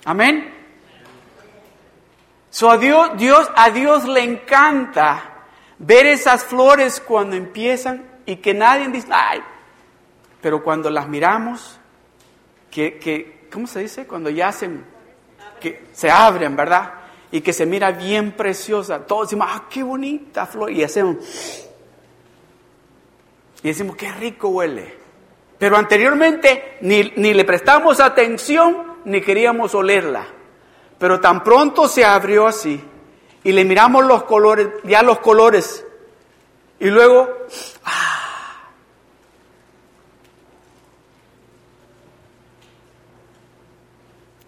[0.06, 0.54] Amén.
[2.50, 5.46] So a Dios, Dios, a Dios le encanta
[5.80, 9.42] ver esas flores cuando empiezan y que nadie dice, ay,
[10.42, 11.80] pero cuando las miramos,
[12.70, 14.06] que, que ¿cómo se dice?
[14.06, 14.54] Cuando ya
[15.60, 16.94] que se abren, ¿verdad?
[17.32, 19.00] Y que se mira bien preciosa.
[19.06, 20.72] Todos decimos, ah, qué bonita flor.
[20.72, 21.18] Y hacemos,
[23.64, 24.94] y decimos, qué rico huele.
[25.58, 30.28] Pero anteriormente ni, ni le prestamos atención ni queríamos olerla.
[31.00, 32.84] Pero tan pronto se abrió así
[33.44, 35.86] y le miramos los colores, ya los colores.
[36.80, 37.30] Y luego,
[37.86, 38.70] ¡ah!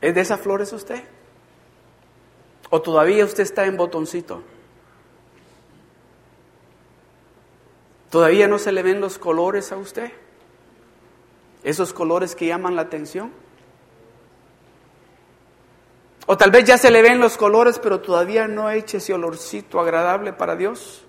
[0.01, 1.03] ¿Es de esas flores usted?
[2.69, 4.43] ¿O todavía usted está en botoncito?
[8.15, 10.09] ¿Todavía no se le ven los colores a usted?
[11.65, 13.29] ¿Esos colores que llaman la atención?
[16.25, 19.81] O tal vez ya se le ven los colores, pero todavía no eche ese olorcito
[19.81, 21.03] agradable para Dios.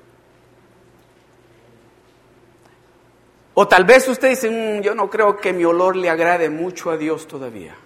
[3.55, 6.91] O tal vez usted dice, mm, yo no creo que mi olor le agrade mucho
[6.91, 7.77] a Dios todavía.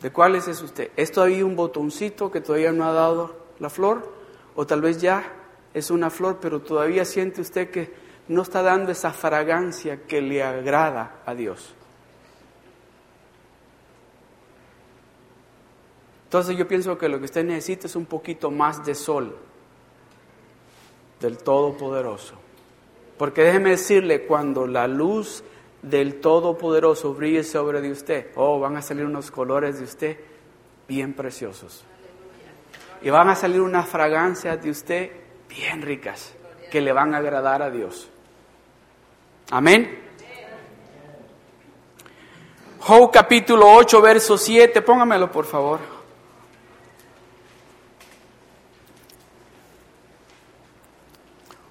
[0.00, 0.92] ¿De cuál es usted?
[0.94, 4.14] ¿Es todavía un botoncito que todavía no ha dado la flor?
[4.56, 5.22] O tal vez ya
[5.72, 7.92] es una flor, pero todavía siente usted que
[8.28, 11.74] no está dando esa fragancia que le agrada a Dios.
[16.24, 19.36] Entonces yo pienso que lo que usted necesita es un poquito más de sol
[21.20, 22.34] del Todopoderoso.
[23.16, 25.44] Porque déjeme decirle, cuando la luz
[25.82, 30.18] del Todopoderoso brille sobre de usted, oh, van a salir unos colores de usted
[30.88, 31.84] bien preciosos
[33.02, 35.10] y van a salir unas fragancias de usted
[35.48, 36.34] bien ricas
[36.70, 38.08] que le van a agradar a Dios.
[39.50, 40.04] Amén.
[42.80, 45.80] Job capítulo 8, verso 7, póngamelo por favor.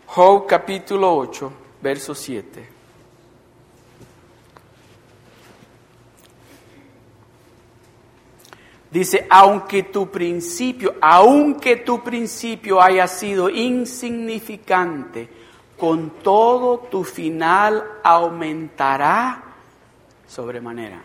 [0.08, 1.52] Job capítulo 8,
[1.82, 2.75] verso 7.
[8.96, 15.28] Dice, aunque tu principio, aunque tu principio haya sido insignificante,
[15.78, 19.44] con todo tu final aumentará
[20.26, 21.02] sobremanera.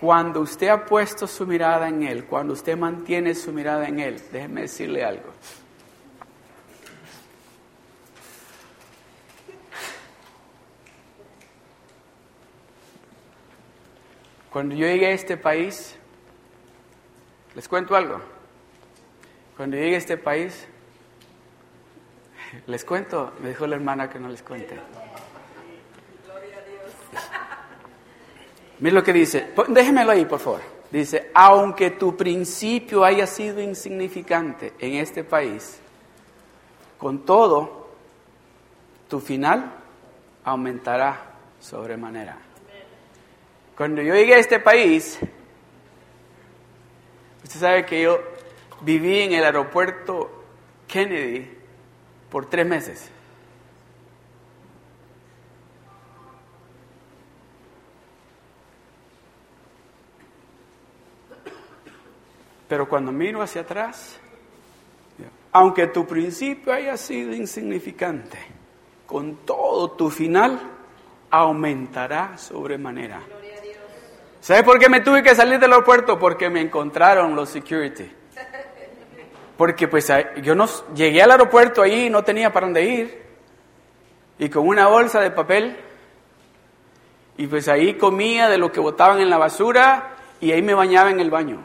[0.00, 4.20] Cuando usted ha puesto su mirada en Él, cuando usted mantiene su mirada en Él,
[4.32, 5.30] déjeme decirle algo.
[14.52, 15.96] Cuando yo llegué a este país,
[17.54, 18.20] les cuento algo.
[19.56, 20.66] Cuando llegué a este país,
[22.66, 24.78] les cuento, me dijo la hermana que no les cuente.
[28.80, 30.60] Mira lo que dice, déjenmelo ahí, por favor.
[30.90, 35.78] Dice, aunque tu principio haya sido insignificante en este país,
[36.98, 37.88] con todo,
[39.08, 39.72] tu final
[40.44, 42.51] aumentará sobremanera.
[43.76, 45.18] Cuando yo llegué a este país,
[47.42, 48.20] usted sabe que yo
[48.82, 50.44] viví en el aeropuerto
[50.86, 51.50] Kennedy
[52.30, 53.10] por tres meses.
[62.68, 64.18] Pero cuando miro hacia atrás,
[65.52, 68.38] aunque tu principio haya sido insignificante,
[69.06, 70.58] con todo tu final
[71.30, 73.20] aumentará sobremanera.
[74.42, 76.18] ¿Sabe por qué me tuve que salir del aeropuerto?
[76.18, 78.10] Porque me encontraron los security.
[79.56, 80.12] Porque pues
[80.42, 83.22] yo no llegué al aeropuerto ahí y no tenía para dónde ir.
[84.40, 85.76] Y con una bolsa de papel.
[87.36, 91.12] Y pues ahí comía de lo que botaban en la basura y ahí me bañaba
[91.12, 91.62] en el baño.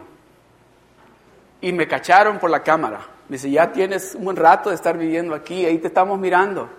[1.61, 2.99] Y me cacharon por la cámara.
[3.27, 6.69] Me dice, ya tienes un buen rato de estar viviendo aquí, ahí te estamos mirando.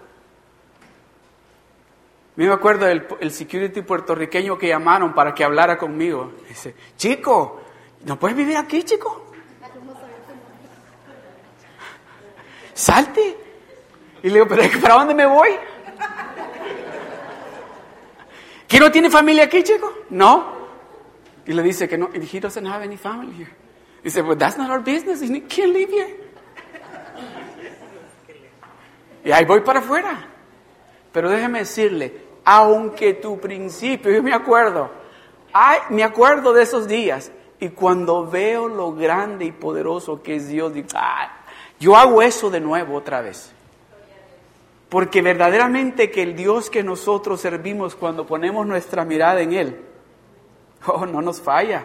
[2.46, 6.34] Me acuerdo del el security puertorriqueño que llamaron para que hablara conmigo.
[6.48, 7.60] Dice, chico,
[8.04, 9.32] ¿no puedes vivir aquí, chico?
[12.72, 13.36] Salte.
[14.22, 15.48] Y le digo, ¿pero para dónde me voy?
[18.68, 19.92] ¿Que no tiene familia aquí, chico?
[20.10, 20.58] No.
[21.44, 22.08] Y le dice que no.
[22.14, 23.50] he doesn't have any family here.
[24.04, 25.20] Dice, but that's not our business.
[25.20, 25.76] He can't.
[29.24, 30.28] Y ahí voy para afuera.
[31.10, 34.90] Pero déjeme decirle, aunque tu principio, yo me acuerdo,
[35.52, 37.30] ay, me acuerdo de esos días.
[37.60, 40.88] Y cuando veo lo grande y poderoso que es Dios, digo,
[41.78, 43.52] yo hago eso de nuevo otra vez.
[44.88, 49.84] Porque verdaderamente que el Dios que nosotros servimos cuando ponemos nuestra mirada en Él,
[50.86, 51.84] oh, no nos falla.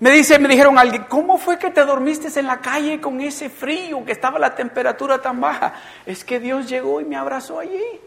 [0.00, 3.48] Me dice, me dijeron alguien, ¿cómo fue que te dormiste en la calle con ese
[3.48, 5.72] frío, que estaba la temperatura tan baja?
[6.04, 8.00] Es que Dios llegó y me abrazó allí.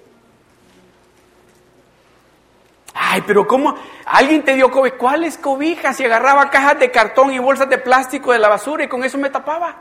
[2.94, 3.76] Ay, pero ¿cómo?
[4.06, 5.00] Alguien te dio cobijas.
[5.00, 6.00] ¿Cuáles cobijas?
[6.00, 9.18] Y agarraba cajas de cartón y bolsas de plástico de la basura y con eso
[9.18, 9.76] me tapaba.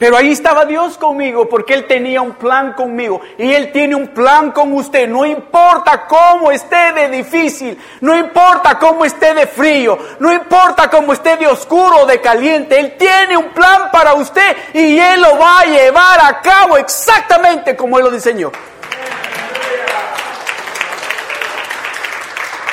[0.00, 4.08] Pero ahí estaba Dios conmigo porque Él tenía un plan conmigo y Él tiene un
[4.08, 5.06] plan con usted.
[5.06, 11.12] No importa cómo esté de difícil, no importa cómo esté de frío, no importa cómo
[11.12, 12.80] esté de oscuro o de caliente.
[12.80, 17.76] Él tiene un plan para usted y Él lo va a llevar a cabo exactamente
[17.76, 18.50] como Él lo diseñó.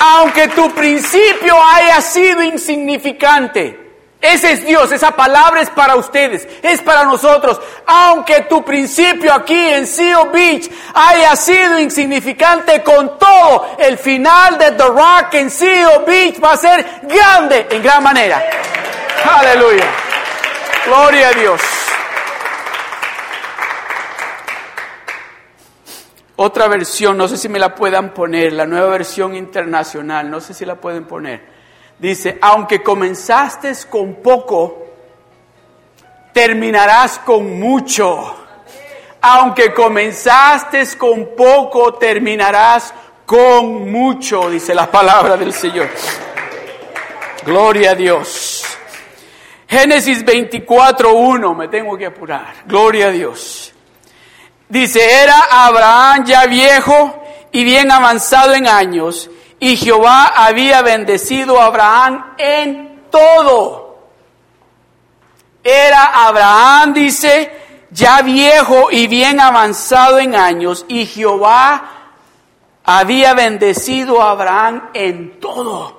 [0.00, 3.88] Aunque tu principio haya sido insignificante.
[4.20, 7.60] Ese es Dios, esa palabra es para ustedes, es para nosotros.
[7.86, 14.72] Aunque tu principio aquí en Seal Beach haya sido insignificante con todo, el final de
[14.72, 18.42] The Rock en Seal Beach va a ser grande en gran manera.
[19.38, 19.86] Aleluya.
[20.84, 21.60] Gloria a Dios.
[26.40, 30.54] Otra versión, no sé si me la puedan poner, la nueva versión internacional, no sé
[30.54, 31.42] si la pueden poner.
[31.98, 34.86] Dice, aunque comenzaste con poco,
[36.32, 38.36] terminarás con mucho.
[39.20, 42.94] Aunque comenzaste con poco, terminarás
[43.26, 45.88] con mucho, dice la palabra del Señor.
[47.44, 48.64] Gloria a Dios.
[49.66, 52.54] Génesis 24.1, me tengo que apurar.
[52.64, 53.74] Gloria a Dios.
[54.68, 61.66] Dice, era Abraham ya viejo y bien avanzado en años y Jehová había bendecido a
[61.66, 63.98] Abraham en todo.
[65.64, 67.50] Era Abraham, dice,
[67.90, 71.90] ya viejo y bien avanzado en años, y Jehová
[72.84, 75.97] había bendecido a Abraham en todo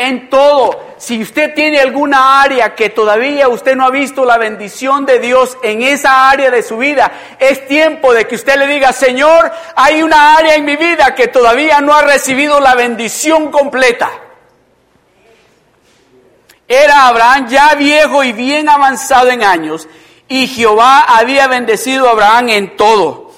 [0.00, 0.94] en todo.
[0.98, 5.56] Si usted tiene alguna área que todavía usted no ha visto la bendición de Dios
[5.62, 10.02] en esa área de su vida, es tiempo de que usted le diga, Señor, hay
[10.02, 14.10] una área en mi vida que todavía no ha recibido la bendición completa.
[16.68, 19.88] Era Abraham ya viejo y bien avanzado en años,
[20.28, 23.29] y Jehová había bendecido a Abraham en todo.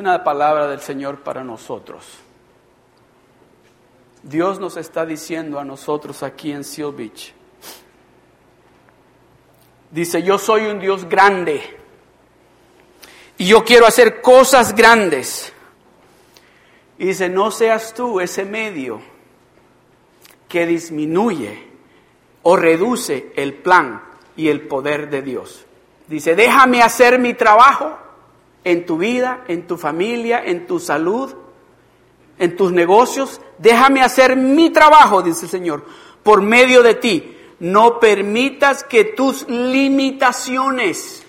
[0.00, 2.04] Una palabra del Señor para nosotros.
[4.22, 7.32] Dios nos está diciendo a nosotros aquí en Seal Beach.
[9.90, 11.78] Dice, yo soy un Dios grande
[13.38, 15.52] y yo quiero hacer cosas grandes.
[16.98, 19.00] Y dice, no seas tú ese medio
[20.48, 21.68] que disminuye
[22.42, 24.02] o reduce el plan
[24.36, 25.64] y el poder de Dios.
[26.08, 27.98] Dice, déjame hacer mi trabajo
[28.64, 31.34] en tu vida, en tu familia, en tu salud,
[32.38, 33.40] en tus negocios.
[33.58, 35.84] Déjame hacer mi trabajo, dice el Señor,
[36.22, 37.36] por medio de ti.
[37.60, 41.26] No permitas que tus limitaciones,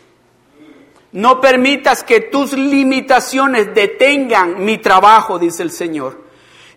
[1.12, 6.22] no permitas que tus limitaciones detengan mi trabajo, dice el Señor.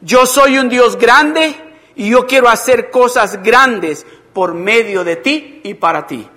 [0.00, 1.54] Yo soy un Dios grande
[1.94, 6.28] y yo quiero hacer cosas grandes por medio de ti y para ti.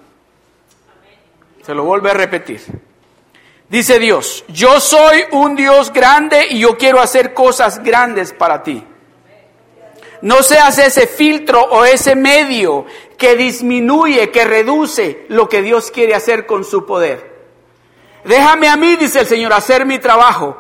[1.64, 2.62] Se lo vuelvo a repetir.
[3.70, 8.84] Dice Dios, yo soy un Dios grande y yo quiero hacer cosas grandes para ti.
[10.22, 12.86] No seas ese filtro o ese medio
[13.18, 17.36] que disminuye, que reduce lo que Dios quiere hacer con su poder.
[18.24, 20.58] Déjame a mí, dice el Señor, hacer mi trabajo.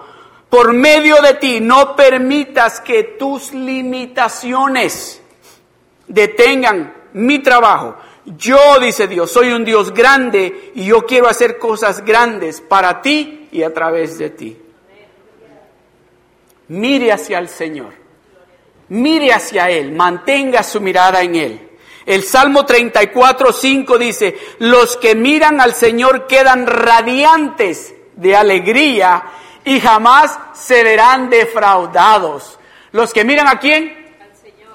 [0.49, 5.21] Por medio de ti, no permitas que tus limitaciones
[6.07, 7.95] detengan mi trabajo.
[8.36, 13.47] Yo, dice Dios, soy un Dios grande y yo quiero hacer cosas grandes para ti
[13.51, 14.57] y a través de ti.
[16.67, 17.93] Mire hacia el Señor.
[18.89, 19.93] Mire hacia Él.
[19.93, 21.69] Mantenga su mirada en Él.
[22.05, 29.23] El Salmo 34, 5 dice, los que miran al Señor quedan radiantes de alegría
[29.63, 32.59] y jamás se verán defraudados.
[32.91, 34.15] Los que miran a quién?
[34.21, 34.71] Al Señor.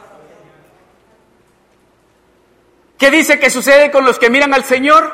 [3.02, 5.12] ¿Qué dice que sucede con los que miran al Señor?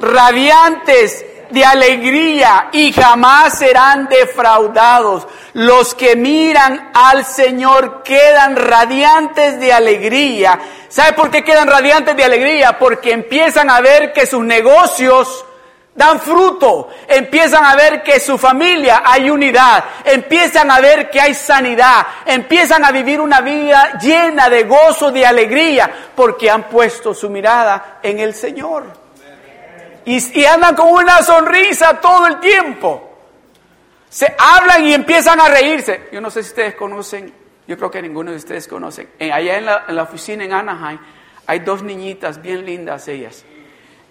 [0.00, 5.28] Radiantes de alegría y jamás serán defraudados.
[5.52, 10.58] Los que miran al Señor quedan radiantes de alegría.
[10.88, 12.78] ¿Sabe por qué quedan radiantes de alegría?
[12.78, 15.44] Porque empiezan a ver que sus negocios
[15.98, 21.34] dan fruto, empiezan a ver que su familia hay unidad, empiezan a ver que hay
[21.34, 27.28] sanidad, empiezan a vivir una vida llena de gozo, de alegría, porque han puesto su
[27.28, 29.08] mirada en el Señor
[30.08, 33.04] y, andan con una sonrisa todo el tiempo.
[34.08, 36.08] Se hablan y empiezan a reírse.
[36.10, 37.30] Yo no sé si ustedes conocen,
[37.66, 39.10] yo creo que ninguno de ustedes conocen.
[39.20, 40.98] allá en la, oficina en Anaheim
[41.46, 43.44] hay dos niñitas bien lindas ellas.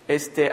[0.07, 0.51] Este,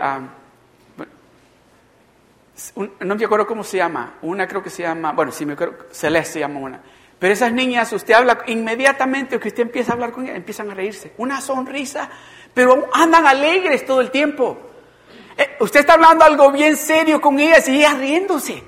[2.76, 4.14] no me acuerdo cómo se llama.
[4.22, 6.80] Una creo que se llama, bueno, sí me acuerdo, Celeste se llama una.
[7.18, 10.74] Pero esas niñas, usted habla inmediatamente que usted empieza a hablar con ellas, empiezan a
[10.74, 11.12] reírse.
[11.16, 12.08] Una sonrisa,
[12.52, 14.58] pero andan alegres todo el tiempo.
[15.36, 18.62] Eh, usted está hablando algo bien serio con ellas y ella riéndose.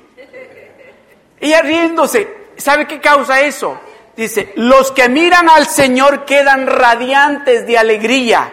[1.38, 2.46] Ella riéndose.
[2.56, 3.78] ¿Sabe qué causa eso?
[4.16, 8.52] Dice, los que miran al Señor quedan radiantes de alegría.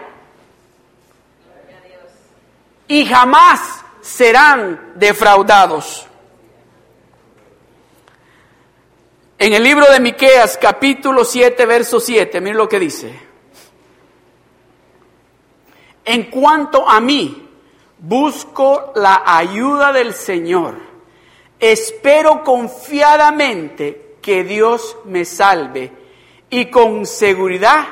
[2.88, 6.06] Y jamás serán defraudados.
[9.40, 13.20] En el libro de Miqueas, capítulo 7, verso 7, miren lo que dice.
[16.06, 17.44] En cuanto a mí,
[18.06, 20.76] Busco la ayuda del Señor.
[21.58, 25.90] Espero confiadamente que Dios me salve
[26.50, 27.86] y con seguridad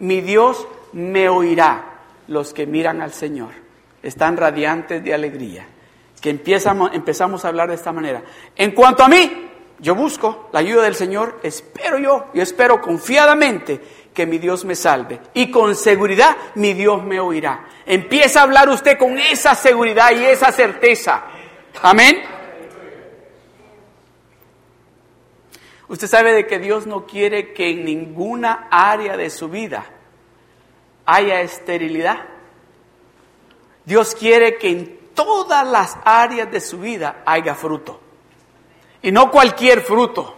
[0.00, 1.92] mi Dios me oirá.
[2.28, 3.63] Los que miran al Señor
[4.04, 5.66] están radiantes de alegría.
[6.20, 8.22] Que empezamos, empezamos a hablar de esta manera.
[8.56, 13.80] En cuanto a mí, yo busco la ayuda del Señor, espero yo, yo espero confiadamente
[14.14, 15.20] que mi Dios me salve.
[15.34, 17.66] Y con seguridad mi Dios me oirá.
[17.84, 21.24] Empieza a hablar usted con esa seguridad y esa certeza.
[21.82, 22.22] Amén.
[25.88, 29.84] Usted sabe de que Dios no quiere que en ninguna área de su vida
[31.04, 32.33] haya esterilidad.
[33.84, 38.00] Dios quiere que en todas las áreas de su vida haya fruto.
[39.02, 40.36] Y no cualquier fruto.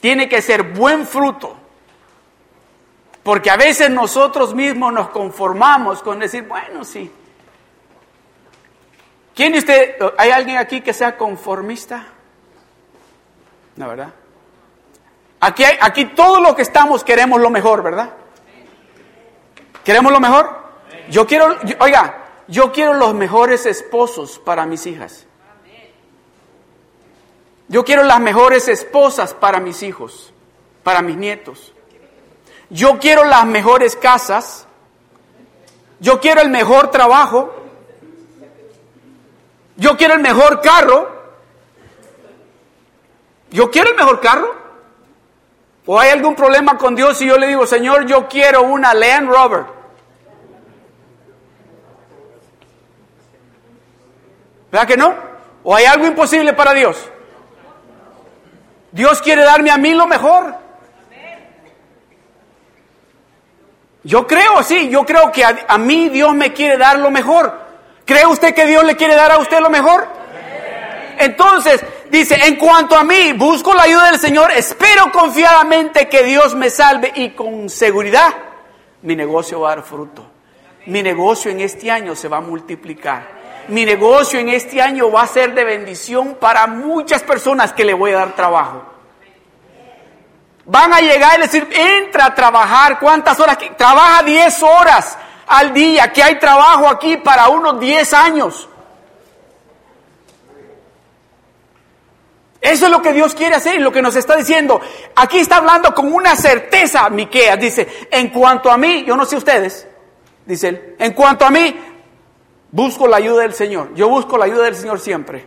[0.00, 1.56] Tiene que ser buen fruto
[3.28, 7.12] porque a veces nosotros mismos nos conformamos con decir, bueno, sí.
[9.34, 12.06] ¿Quién usted, hay alguien aquí que sea conformista?
[13.76, 14.14] No, ¿verdad?
[15.40, 18.14] Aquí, hay, aquí todo lo que estamos queremos lo mejor, ¿verdad?
[19.84, 20.57] ¿Queremos lo mejor?
[21.10, 25.26] Yo quiero, oiga, yo quiero los mejores esposos para mis hijas.
[27.68, 30.32] Yo quiero las mejores esposas para mis hijos,
[30.82, 31.74] para mis nietos.
[32.70, 34.66] Yo quiero las mejores casas.
[36.00, 37.54] Yo quiero el mejor trabajo.
[39.76, 41.10] Yo quiero el mejor carro.
[43.50, 44.54] Yo quiero el mejor carro.
[45.84, 49.30] ¿O hay algún problema con Dios si yo le digo, Señor, yo quiero una Land
[49.30, 49.77] Rover?
[54.70, 55.14] ¿Verdad que no?
[55.64, 57.10] ¿O hay algo imposible para Dios?
[58.92, 60.54] Dios quiere darme a mí lo mejor.
[64.04, 67.52] Yo creo, sí, yo creo que a, mí Dios me quiere dar lo mejor.
[68.04, 70.06] ¿Cree usted que Dios le quiere dar a usted lo mejor?
[71.18, 76.54] Entonces, Dice, en cuanto a mí, busco la ayuda del Señor, espero confiadamente que Dios
[76.54, 78.34] me salve y con seguridad
[79.02, 80.26] mi negocio va a dar fruto.
[80.86, 83.37] Mi negocio en este año se va a multiplicar.
[83.68, 87.92] Mi negocio en este año va a ser de bendición para muchas personas que le
[87.92, 88.82] voy a dar trabajo.
[90.64, 93.58] Van a llegar y decir, entra a trabajar, ¿cuántas horas?
[93.76, 98.68] Trabaja 10 horas al día, que hay trabajo aquí para unos 10 años.
[102.60, 104.80] Eso es lo que Dios quiere hacer y lo que nos está diciendo.
[105.14, 109.36] Aquí está hablando con una certeza, Miqueas dice, en cuanto a mí, yo no sé
[109.36, 109.86] ustedes,
[110.44, 111.87] dice él, en cuanto a mí,
[112.70, 113.94] busco la ayuda del Señor.
[113.94, 115.46] Yo busco la ayuda del Señor siempre.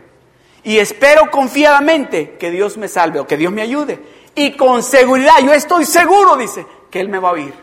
[0.64, 3.98] Y espero confiadamente que Dios me salve o que Dios me ayude.
[4.34, 7.54] Y con seguridad, yo estoy seguro, dice, que Él me va a oír.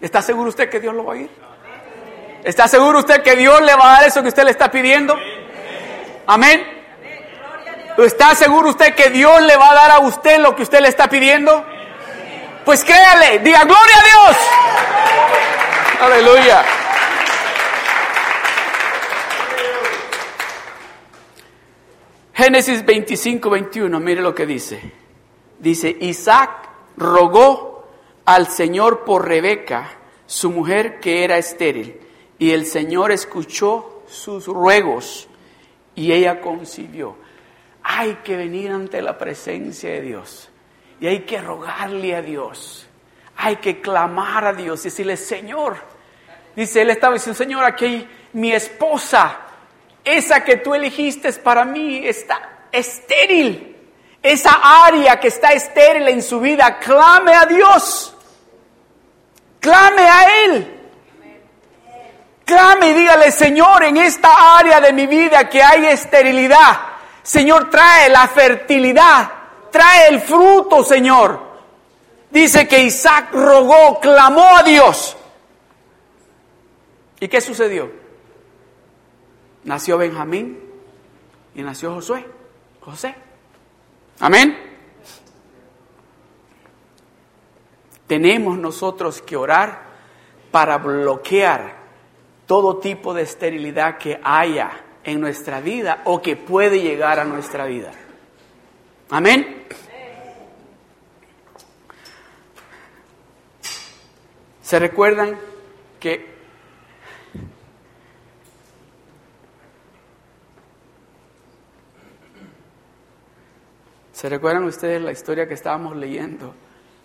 [0.00, 1.30] ¿Está seguro usted que Dios lo va a oír?
[2.44, 5.16] ¿Está seguro usted que Dios le va a dar eso que usted le está pidiendo?
[6.26, 6.64] Amén.
[7.98, 10.88] ¿Está seguro usted que Dios le va a dar a usted lo que usted le
[10.88, 11.64] está pidiendo?
[12.64, 14.36] Pues créale, diga gloria a Dios.
[16.00, 16.64] Aleluya.
[22.36, 24.92] Génesis 25, 21, mire lo que dice.
[25.58, 27.88] Dice, Isaac rogó
[28.24, 29.90] al Señor por Rebeca,
[30.26, 31.98] su mujer que era estéril,
[32.38, 35.28] y el Señor escuchó sus ruegos
[35.94, 37.16] y ella concibió
[37.88, 40.48] hay que venir ante la presencia de Dios
[41.00, 42.88] y hay que rogarle a Dios.
[43.36, 45.76] Hay que clamar a Dios y decirle, Señor,
[46.56, 49.45] dice, él estaba diciendo, Señor, aquí mi esposa,
[50.06, 53.76] esa que tú elegiste para mí, está estéril.
[54.22, 58.16] Esa área que está estéril en su vida, clame a Dios.
[59.58, 60.80] Clame a Él.
[62.44, 66.78] Clame y dígale, Señor, en esta área de mi vida que hay esterilidad,
[67.20, 69.28] Señor, trae la fertilidad,
[69.72, 71.40] trae el fruto, Señor.
[72.30, 75.16] Dice que Isaac rogó, clamó a Dios.
[77.18, 78.05] ¿Y qué sucedió?
[79.66, 80.60] Nació Benjamín
[81.56, 82.24] y nació Josué,
[82.80, 83.16] José.
[84.20, 84.56] Amén.
[88.06, 89.82] Tenemos nosotros que orar
[90.52, 91.78] para bloquear
[92.46, 97.66] todo tipo de esterilidad que haya en nuestra vida o que puede llegar a nuestra
[97.66, 97.90] vida.
[99.10, 99.66] Amén.
[104.62, 105.36] ¿Se recuerdan
[105.98, 106.35] que
[114.16, 116.54] ¿Se recuerdan ustedes la historia que estábamos leyendo?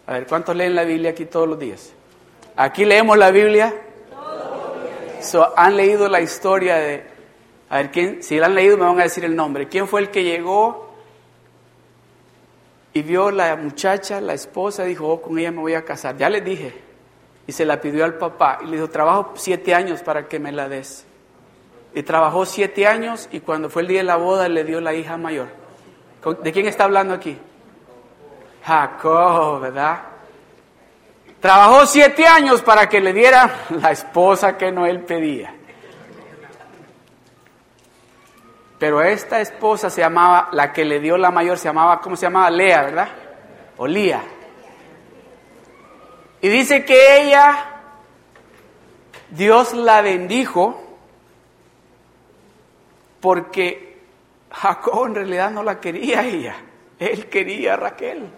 [0.07, 1.91] A ver, ¿cuántos leen la Biblia aquí todos los días?
[2.55, 3.75] Aquí leemos la Biblia.
[5.57, 7.03] ¿Han leído la historia de
[7.69, 9.67] a ver, ¿quién, si la han leído me van a decir el nombre.
[9.67, 10.89] ¿Quién fue el que llegó
[12.93, 16.15] y vio la muchacha, la esposa, dijo, oh, con ella me voy a casar?
[16.15, 16.73] Ya le dije.
[17.45, 20.53] Y se la pidió al papá y le dijo, trabajo siete años para que me
[20.53, 21.05] la des.
[21.93, 24.93] Y trabajó siete años y cuando fue el día de la boda le dio la
[24.93, 25.60] hija mayor.
[26.23, 27.37] ¿De quién está hablando aquí?
[28.63, 30.01] Jacob, ¿verdad?
[31.39, 35.55] Trabajó siete años para que le diera la esposa que no él pedía.
[38.77, 42.25] Pero esta esposa se llamaba, la que le dio la mayor, se llamaba, ¿cómo se
[42.25, 42.49] llamaba?
[42.49, 43.09] Lea, ¿verdad?
[43.77, 44.23] O Lía.
[46.41, 47.65] Y dice que ella,
[49.29, 50.81] Dios la bendijo
[53.19, 53.90] porque
[54.51, 56.55] Jacob en realidad no la quería ella,
[56.99, 58.29] él quería a Raquel.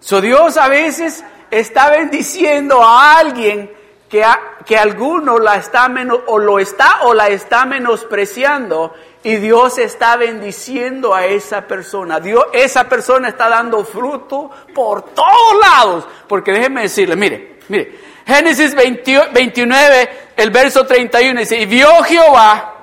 [0.00, 3.70] So Dios a veces está bendiciendo a alguien
[4.08, 4.24] que,
[4.64, 10.16] que alguno la está menos, o lo está o la está menospreciando y Dios está
[10.16, 12.18] bendiciendo a esa persona.
[12.18, 16.06] Dios, esa persona está dando fruto por todos lados.
[16.26, 22.79] Porque déjenme decirle, mire, mire, Génesis 29, el verso 31 dice, y vio Jehová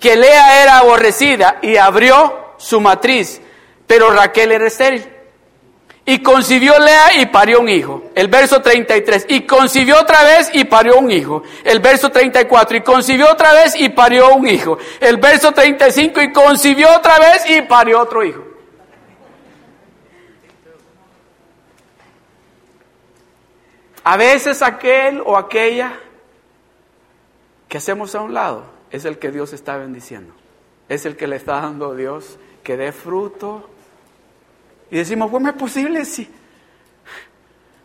[0.00, 3.40] que Lea era aborrecida y abrió su matriz,
[3.86, 5.06] pero Raquel era estéril.
[6.06, 8.04] Y concibió Lea y parió un hijo.
[8.14, 9.26] El verso 33.
[9.28, 11.42] Y concibió otra vez y parió un hijo.
[11.62, 12.78] El verso 34.
[12.78, 14.78] Y concibió otra vez y parió un hijo.
[14.98, 16.20] El verso 35.
[16.22, 18.42] Y concibió otra vez y parió otro hijo.
[24.02, 25.92] A veces aquel o aquella
[27.68, 30.34] que hacemos a un lado es el que Dios está bendiciendo.
[30.88, 33.70] Es el que le está dando a Dios que dé fruto
[34.90, 36.04] y decimos, ¿cómo es posible?
[36.04, 36.28] Si...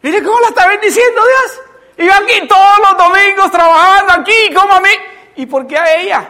[0.02, 1.62] Mire cómo la está bendiciendo Dios.
[1.98, 4.90] Y yo aquí todos los domingos trabajando aquí, como a mí.
[5.38, 6.30] ¿Y por qué a ella?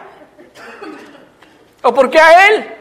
[1.82, 2.74] ¿O por qué a él?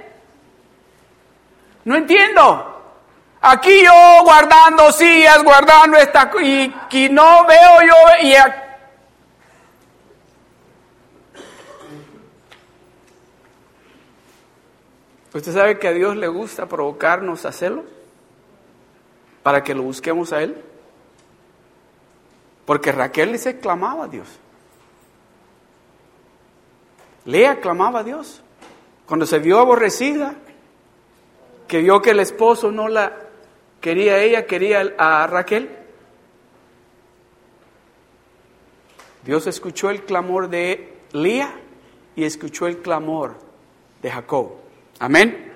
[1.86, 2.72] No entiendo.
[3.42, 8.34] Aquí yo guardando sillas, guardando esta y, y no veo yo y
[15.36, 17.84] ¿Usted sabe que a Dios le gusta provocarnos a hacerlo?
[19.44, 20.56] Para que lo busquemos a Él.
[22.66, 24.30] Porque Raquel le se clamaba a Dios.
[27.26, 28.42] Lea clamaba a Dios.
[29.06, 30.36] Cuando se vio aborrecida,
[31.68, 33.12] que vio que el esposo no la
[33.82, 35.70] quería ella, quería a Raquel.
[39.26, 41.54] Dios escuchó el clamor de Lía
[42.16, 43.36] y escuchó el clamor
[44.02, 44.65] de Jacob.
[45.00, 45.54] Amén.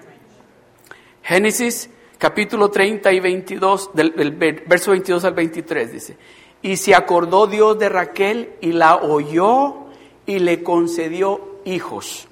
[1.24, 4.32] Génesis capítulo 30 y 22, del,
[4.68, 6.18] verso 22 al 23 dice,
[6.62, 9.86] y se acordó Dios de Raquel y la oyó
[10.26, 12.28] y le concedió hijos.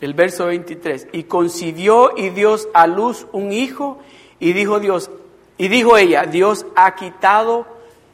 [0.00, 3.98] El verso 23, y concibió y Dios a luz un hijo
[4.38, 5.10] y dijo Dios,
[5.56, 7.66] y dijo ella, Dios ha quitado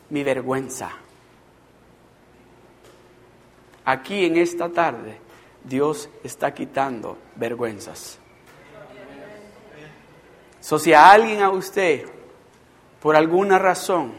[0.09, 0.93] mi vergüenza.
[3.85, 5.19] Aquí en esta tarde
[5.65, 8.19] Dios está quitando vergüenzas.
[10.61, 12.07] So, si a alguien a usted,
[13.01, 14.13] por alguna razón,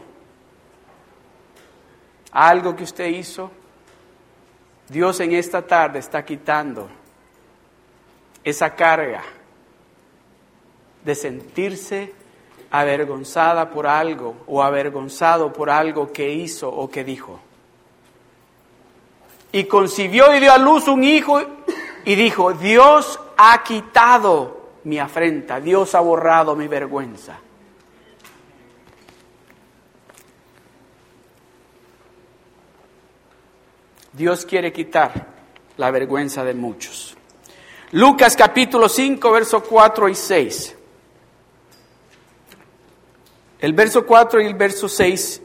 [2.32, 3.50] algo que usted hizo,
[4.88, 6.88] Dios en esta tarde está quitando
[8.42, 9.22] esa carga
[11.04, 12.12] de sentirse
[12.70, 17.38] avergonzada por algo o avergonzado por algo que hizo o que dijo.
[19.52, 21.40] Y concibió y dio a luz un hijo
[22.04, 27.38] y dijo, Dios ha quitado mi afrenta, Dios ha borrado mi vergüenza.
[34.12, 35.26] Dios quiere quitar
[35.76, 37.16] la vergüenza de muchos.
[37.92, 40.76] Lucas capítulo 5, verso 4 y 6.
[43.60, 45.42] El verso 4 y el verso 6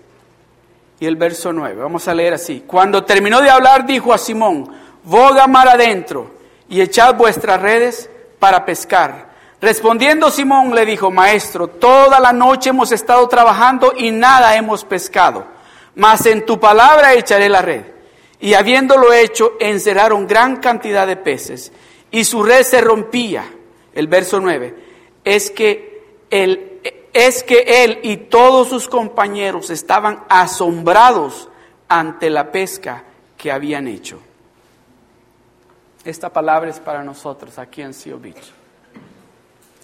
[1.00, 1.82] y el verso 9.
[1.82, 2.64] Vamos a leer así.
[2.66, 4.72] Cuando terminó de hablar, dijo a Simón,
[5.04, 6.32] boga mar adentro
[6.70, 9.28] y echad vuestras redes para pescar.
[9.60, 15.46] Respondiendo Simón le dijo, Maestro, toda la noche hemos estado trabajando y nada hemos pescado,
[15.96, 17.84] mas en tu palabra echaré la red.
[18.40, 21.72] Y habiéndolo hecho, encerraron gran cantidad de peces,
[22.12, 23.46] y su red se rompía.
[23.94, 24.76] El verso 9,
[25.24, 26.77] es que él,
[27.26, 31.50] es que él y todos sus compañeros estaban asombrados
[31.88, 33.04] ante la pesca
[33.38, 34.20] que habían hecho.
[36.04, 38.54] Esta palabra es para nosotros aquí en Seal Beach.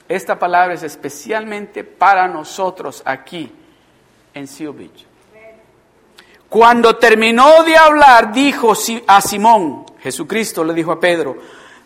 [0.07, 3.51] Esta palabra es especialmente para nosotros aquí
[4.33, 5.05] en Seal Beach.
[6.49, 8.73] Cuando terminó de hablar, dijo
[9.07, 11.35] a Simón, Jesucristo le dijo a Pedro,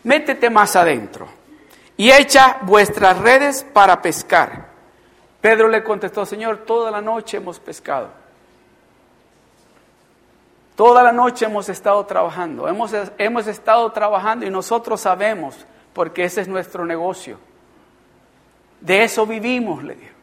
[0.04, 1.28] métete más adentro
[1.96, 4.67] y echa vuestras redes para pescar.
[5.42, 8.10] Pedro le contestó, Señor, toda la noche hemos pescado.
[10.76, 16.42] Toda la noche hemos estado trabajando, hemos, hemos estado trabajando y nosotros sabemos, porque ese
[16.42, 17.40] es nuestro negocio.
[18.80, 20.14] De eso vivimos, le dijo.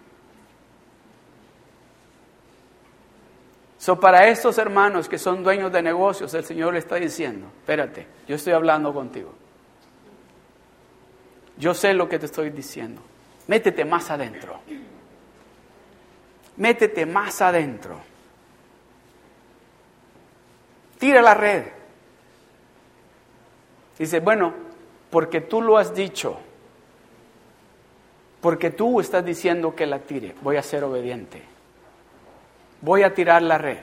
[3.78, 8.06] So, para estos hermanos que son dueños de negocios, el Señor le está diciendo, espérate,
[8.26, 9.34] yo estoy hablando contigo.
[11.58, 13.02] Yo sé lo que te estoy diciendo.
[13.46, 14.60] Métete más adentro.
[16.56, 18.00] Métete más adentro.
[20.98, 21.64] Tira la red.
[23.98, 24.54] Dice, bueno,
[25.10, 26.38] porque tú lo has dicho,
[28.40, 31.42] porque tú estás diciendo que la tire, voy a ser obediente.
[32.80, 33.78] Voy a tirar la red.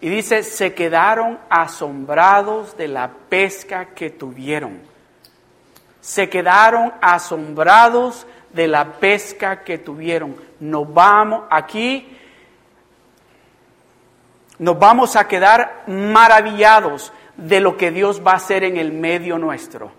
[0.00, 4.80] Y dice, se quedaron asombrados de la pesca que tuvieron.
[6.00, 10.47] Se quedaron asombrados de la pesca que tuvieron.
[10.60, 12.16] Nos vamos aquí,
[14.58, 19.38] nos vamos a quedar maravillados de lo que Dios va a hacer en el medio
[19.38, 19.92] nuestro.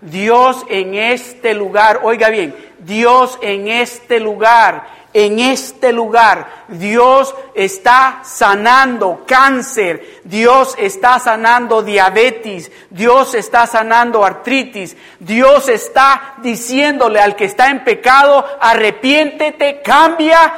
[0.00, 8.20] Dios en este lugar, oiga bien, Dios en este lugar, en este lugar, Dios está
[8.22, 17.46] sanando cáncer, Dios está sanando diabetes, Dios está sanando artritis, Dios está diciéndole al que
[17.46, 20.54] está en pecado, arrepiéntete, cambia,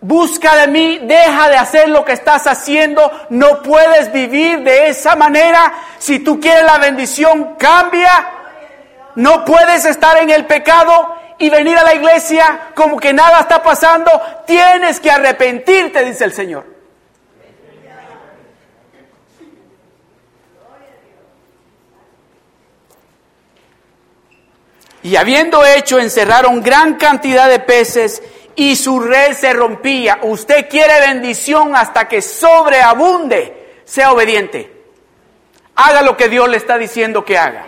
[0.00, 5.16] busca de mí, deja de hacer lo que estás haciendo, no puedes vivir de esa
[5.16, 8.34] manera, si tú quieres la bendición, cambia.
[9.16, 13.62] No puedes estar en el pecado y venir a la iglesia como que nada está
[13.62, 14.10] pasando,
[14.46, 16.78] tienes que arrepentirte, dice el Señor.
[25.02, 28.20] Y habiendo hecho, encerraron gran cantidad de peces
[28.56, 30.18] y su red se rompía.
[30.22, 33.82] Usted quiere bendición hasta que sobreabunde.
[33.84, 34.70] Sea obediente.
[35.76, 37.67] Haga lo que Dios le está diciendo que haga.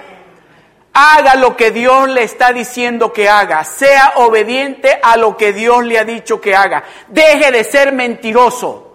[0.93, 3.62] Haga lo que Dios le está diciendo que haga.
[3.64, 6.82] Sea obediente a lo que Dios le ha dicho que haga.
[7.09, 8.86] Deje de ser mentiroso.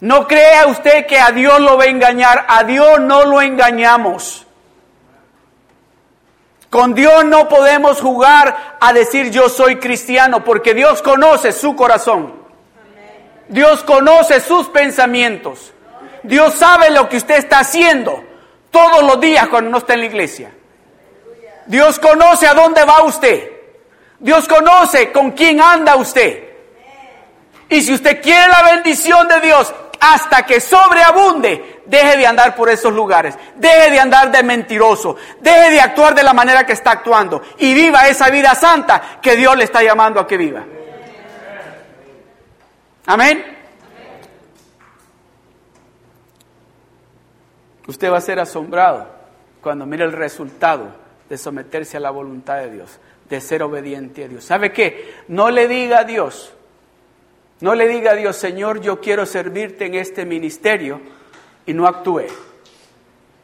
[0.00, 2.44] No crea usted que a Dios lo va a engañar.
[2.46, 4.46] A Dios no lo engañamos.
[6.68, 12.34] Con Dios no podemos jugar a decir yo soy cristiano porque Dios conoce su corazón.
[13.48, 15.72] Dios conoce sus pensamientos.
[16.22, 18.35] Dios sabe lo que usted está haciendo
[18.76, 20.50] todos los días cuando no está en la iglesia.
[21.64, 23.50] Dios conoce a dónde va usted.
[24.18, 26.44] Dios conoce con quién anda usted.
[27.70, 32.68] Y si usted quiere la bendición de Dios hasta que sobreabunde, deje de andar por
[32.68, 33.34] esos lugares.
[33.54, 35.16] Deje de andar de mentiroso.
[35.40, 37.40] Deje de actuar de la manera que está actuando.
[37.56, 40.62] Y viva esa vida santa que Dios le está llamando a que viva.
[43.06, 43.55] Amén.
[47.86, 49.06] Usted va a ser asombrado
[49.62, 50.88] cuando mire el resultado
[51.28, 54.44] de someterse a la voluntad de Dios, de ser obediente a Dios.
[54.44, 55.14] ¿Sabe qué?
[55.28, 56.52] No le diga a Dios,
[57.60, 61.00] no le diga a Dios, Señor, yo quiero servirte en este ministerio
[61.64, 62.26] y no actúe.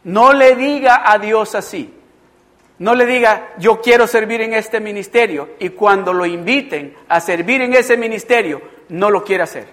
[0.04, 1.94] No le diga a Dios así.
[2.78, 7.62] No le diga, yo quiero servir en este ministerio y cuando lo inviten a servir
[7.62, 9.66] en ese ministerio, no lo quiera hacer.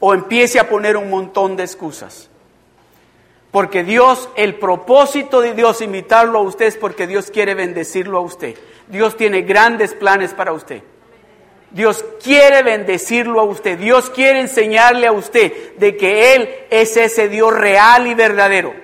[0.00, 2.29] O empiece a poner un montón de excusas.
[3.50, 8.22] Porque Dios, el propósito de Dios invitarlo a usted es porque Dios quiere bendecirlo a
[8.22, 8.56] usted.
[8.88, 10.82] Dios tiene grandes planes para usted.
[11.72, 13.78] Dios quiere bendecirlo a usted.
[13.78, 18.74] Dios quiere enseñarle a usted de que Él es ese Dios real y verdadero.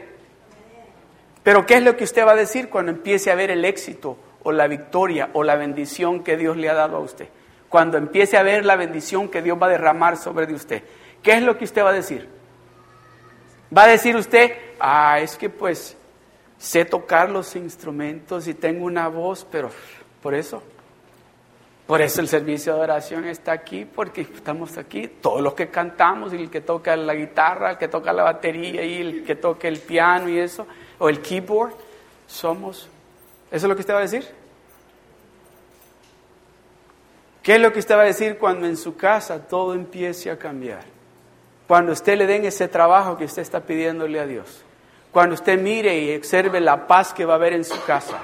[1.43, 4.17] Pero ¿qué es lo que usted va a decir cuando empiece a ver el éxito
[4.43, 7.29] o la victoria o la bendición que Dios le ha dado a usted?
[7.69, 10.83] Cuando empiece a ver la bendición que Dios va a derramar sobre de usted.
[11.23, 12.36] ¿Qué es lo que usted va a decir?
[13.75, 15.97] Va a decir usted, ah, es que pues
[16.59, 19.71] sé tocar los instrumentos y tengo una voz, pero
[20.23, 20.63] por eso,
[21.87, 26.33] por eso el servicio de oración está aquí, porque estamos aquí, todos los que cantamos,
[26.33, 29.69] y el que toca la guitarra, el que toca la batería y el que toca
[29.69, 30.67] el piano y eso,
[30.99, 31.75] o el keyboard,
[32.27, 32.89] somos.
[33.51, 34.27] ¿Eso es lo que usted va a decir?
[37.43, 40.37] ¿Qué es lo que usted va a decir cuando en su casa todo empiece a
[40.37, 40.96] cambiar?
[41.67, 44.65] Cuando usted le den ese trabajo que usted está pidiéndole a Dios.
[45.11, 48.19] Cuando usted mire y observe la paz que va a haber en su casa.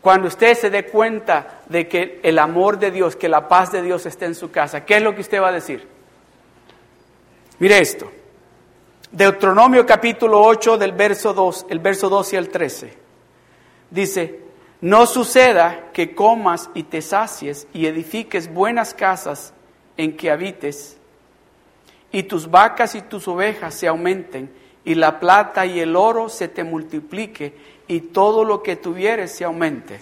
[0.00, 3.82] Cuando usted se dé cuenta de que el amor de Dios, que la paz de
[3.82, 5.86] Dios está en su casa, ¿qué es lo que usted va a decir?
[7.58, 8.10] Mire esto.
[9.12, 12.94] Deuteronomio capítulo 8 del verso 2, el verso 2 y el 13.
[13.90, 14.40] Dice,
[14.80, 19.52] no suceda que comas y te sacies y edifiques buenas casas
[19.96, 20.96] en que habites
[22.12, 24.50] y tus vacas y tus ovejas se aumenten,
[24.84, 27.54] y la plata y el oro se te multiplique,
[27.86, 30.00] y todo lo que tuvieres se aumente.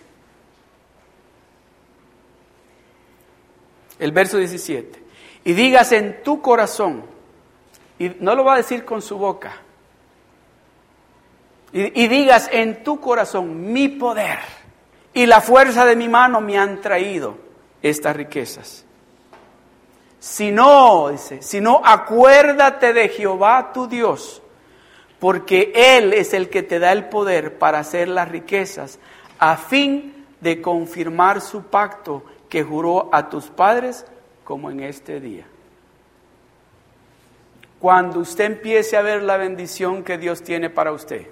[3.98, 5.02] El verso 17.
[5.44, 7.04] Y digas en tu corazón,
[7.98, 9.56] y no lo va a decir con su boca,
[11.72, 14.38] y, y digas en tu corazón, mi poder
[15.18, 17.36] y la fuerza de mi mano me han traído
[17.82, 18.84] estas riquezas.
[20.20, 24.42] Si no, dice, si no, acuérdate de Jehová tu Dios,
[25.20, 28.98] porque Él es el que te da el poder para hacer las riquezas,
[29.38, 34.06] a fin de confirmar su pacto que juró a tus padres
[34.44, 35.46] como en este día.
[37.78, 41.28] Cuando usted empiece a ver la bendición que Dios tiene para usted,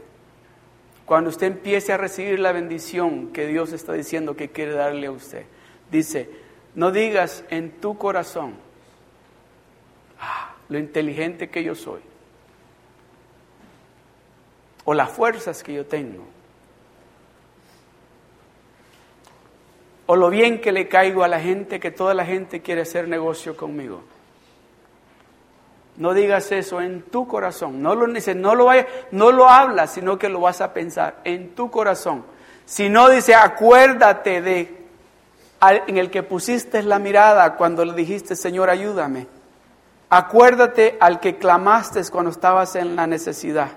[1.05, 5.13] cuando usted empiece a recibir la bendición que Dios está diciendo que quiere darle a
[5.13, 5.45] usted,
[5.91, 6.31] dice,
[6.75, 8.66] no digas en tu corazón,
[10.69, 12.01] lo inteligente que yo soy,
[14.85, 16.25] o las fuerzas que yo tengo,
[20.07, 23.09] o lo bien que le caigo a la gente, que toda la gente quiere hacer
[23.09, 24.03] negocio conmigo.
[25.97, 27.83] No digas eso en tu corazón.
[27.83, 31.21] No lo dice, no lo vaya, no lo hablas, sino que lo vas a pensar
[31.25, 32.25] en tu corazón.
[32.67, 34.87] Si no dice, acuérdate de
[35.61, 39.27] en el que pusiste la mirada cuando le dijiste, Señor, ayúdame.
[40.09, 43.71] Acuérdate al que clamaste cuando estabas en la necesidad.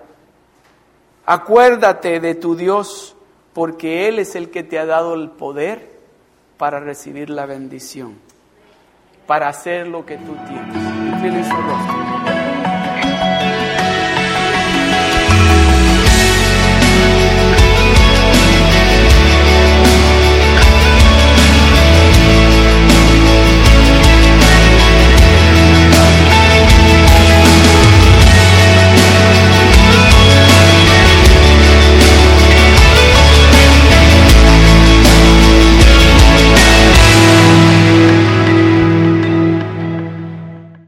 [1.26, 3.16] Acuérdate de tu Dios,
[3.54, 6.00] porque Él es el que te ha dado el poder
[6.58, 8.18] para recibir la bendición,
[9.26, 11.50] para hacer lo que tú tienes.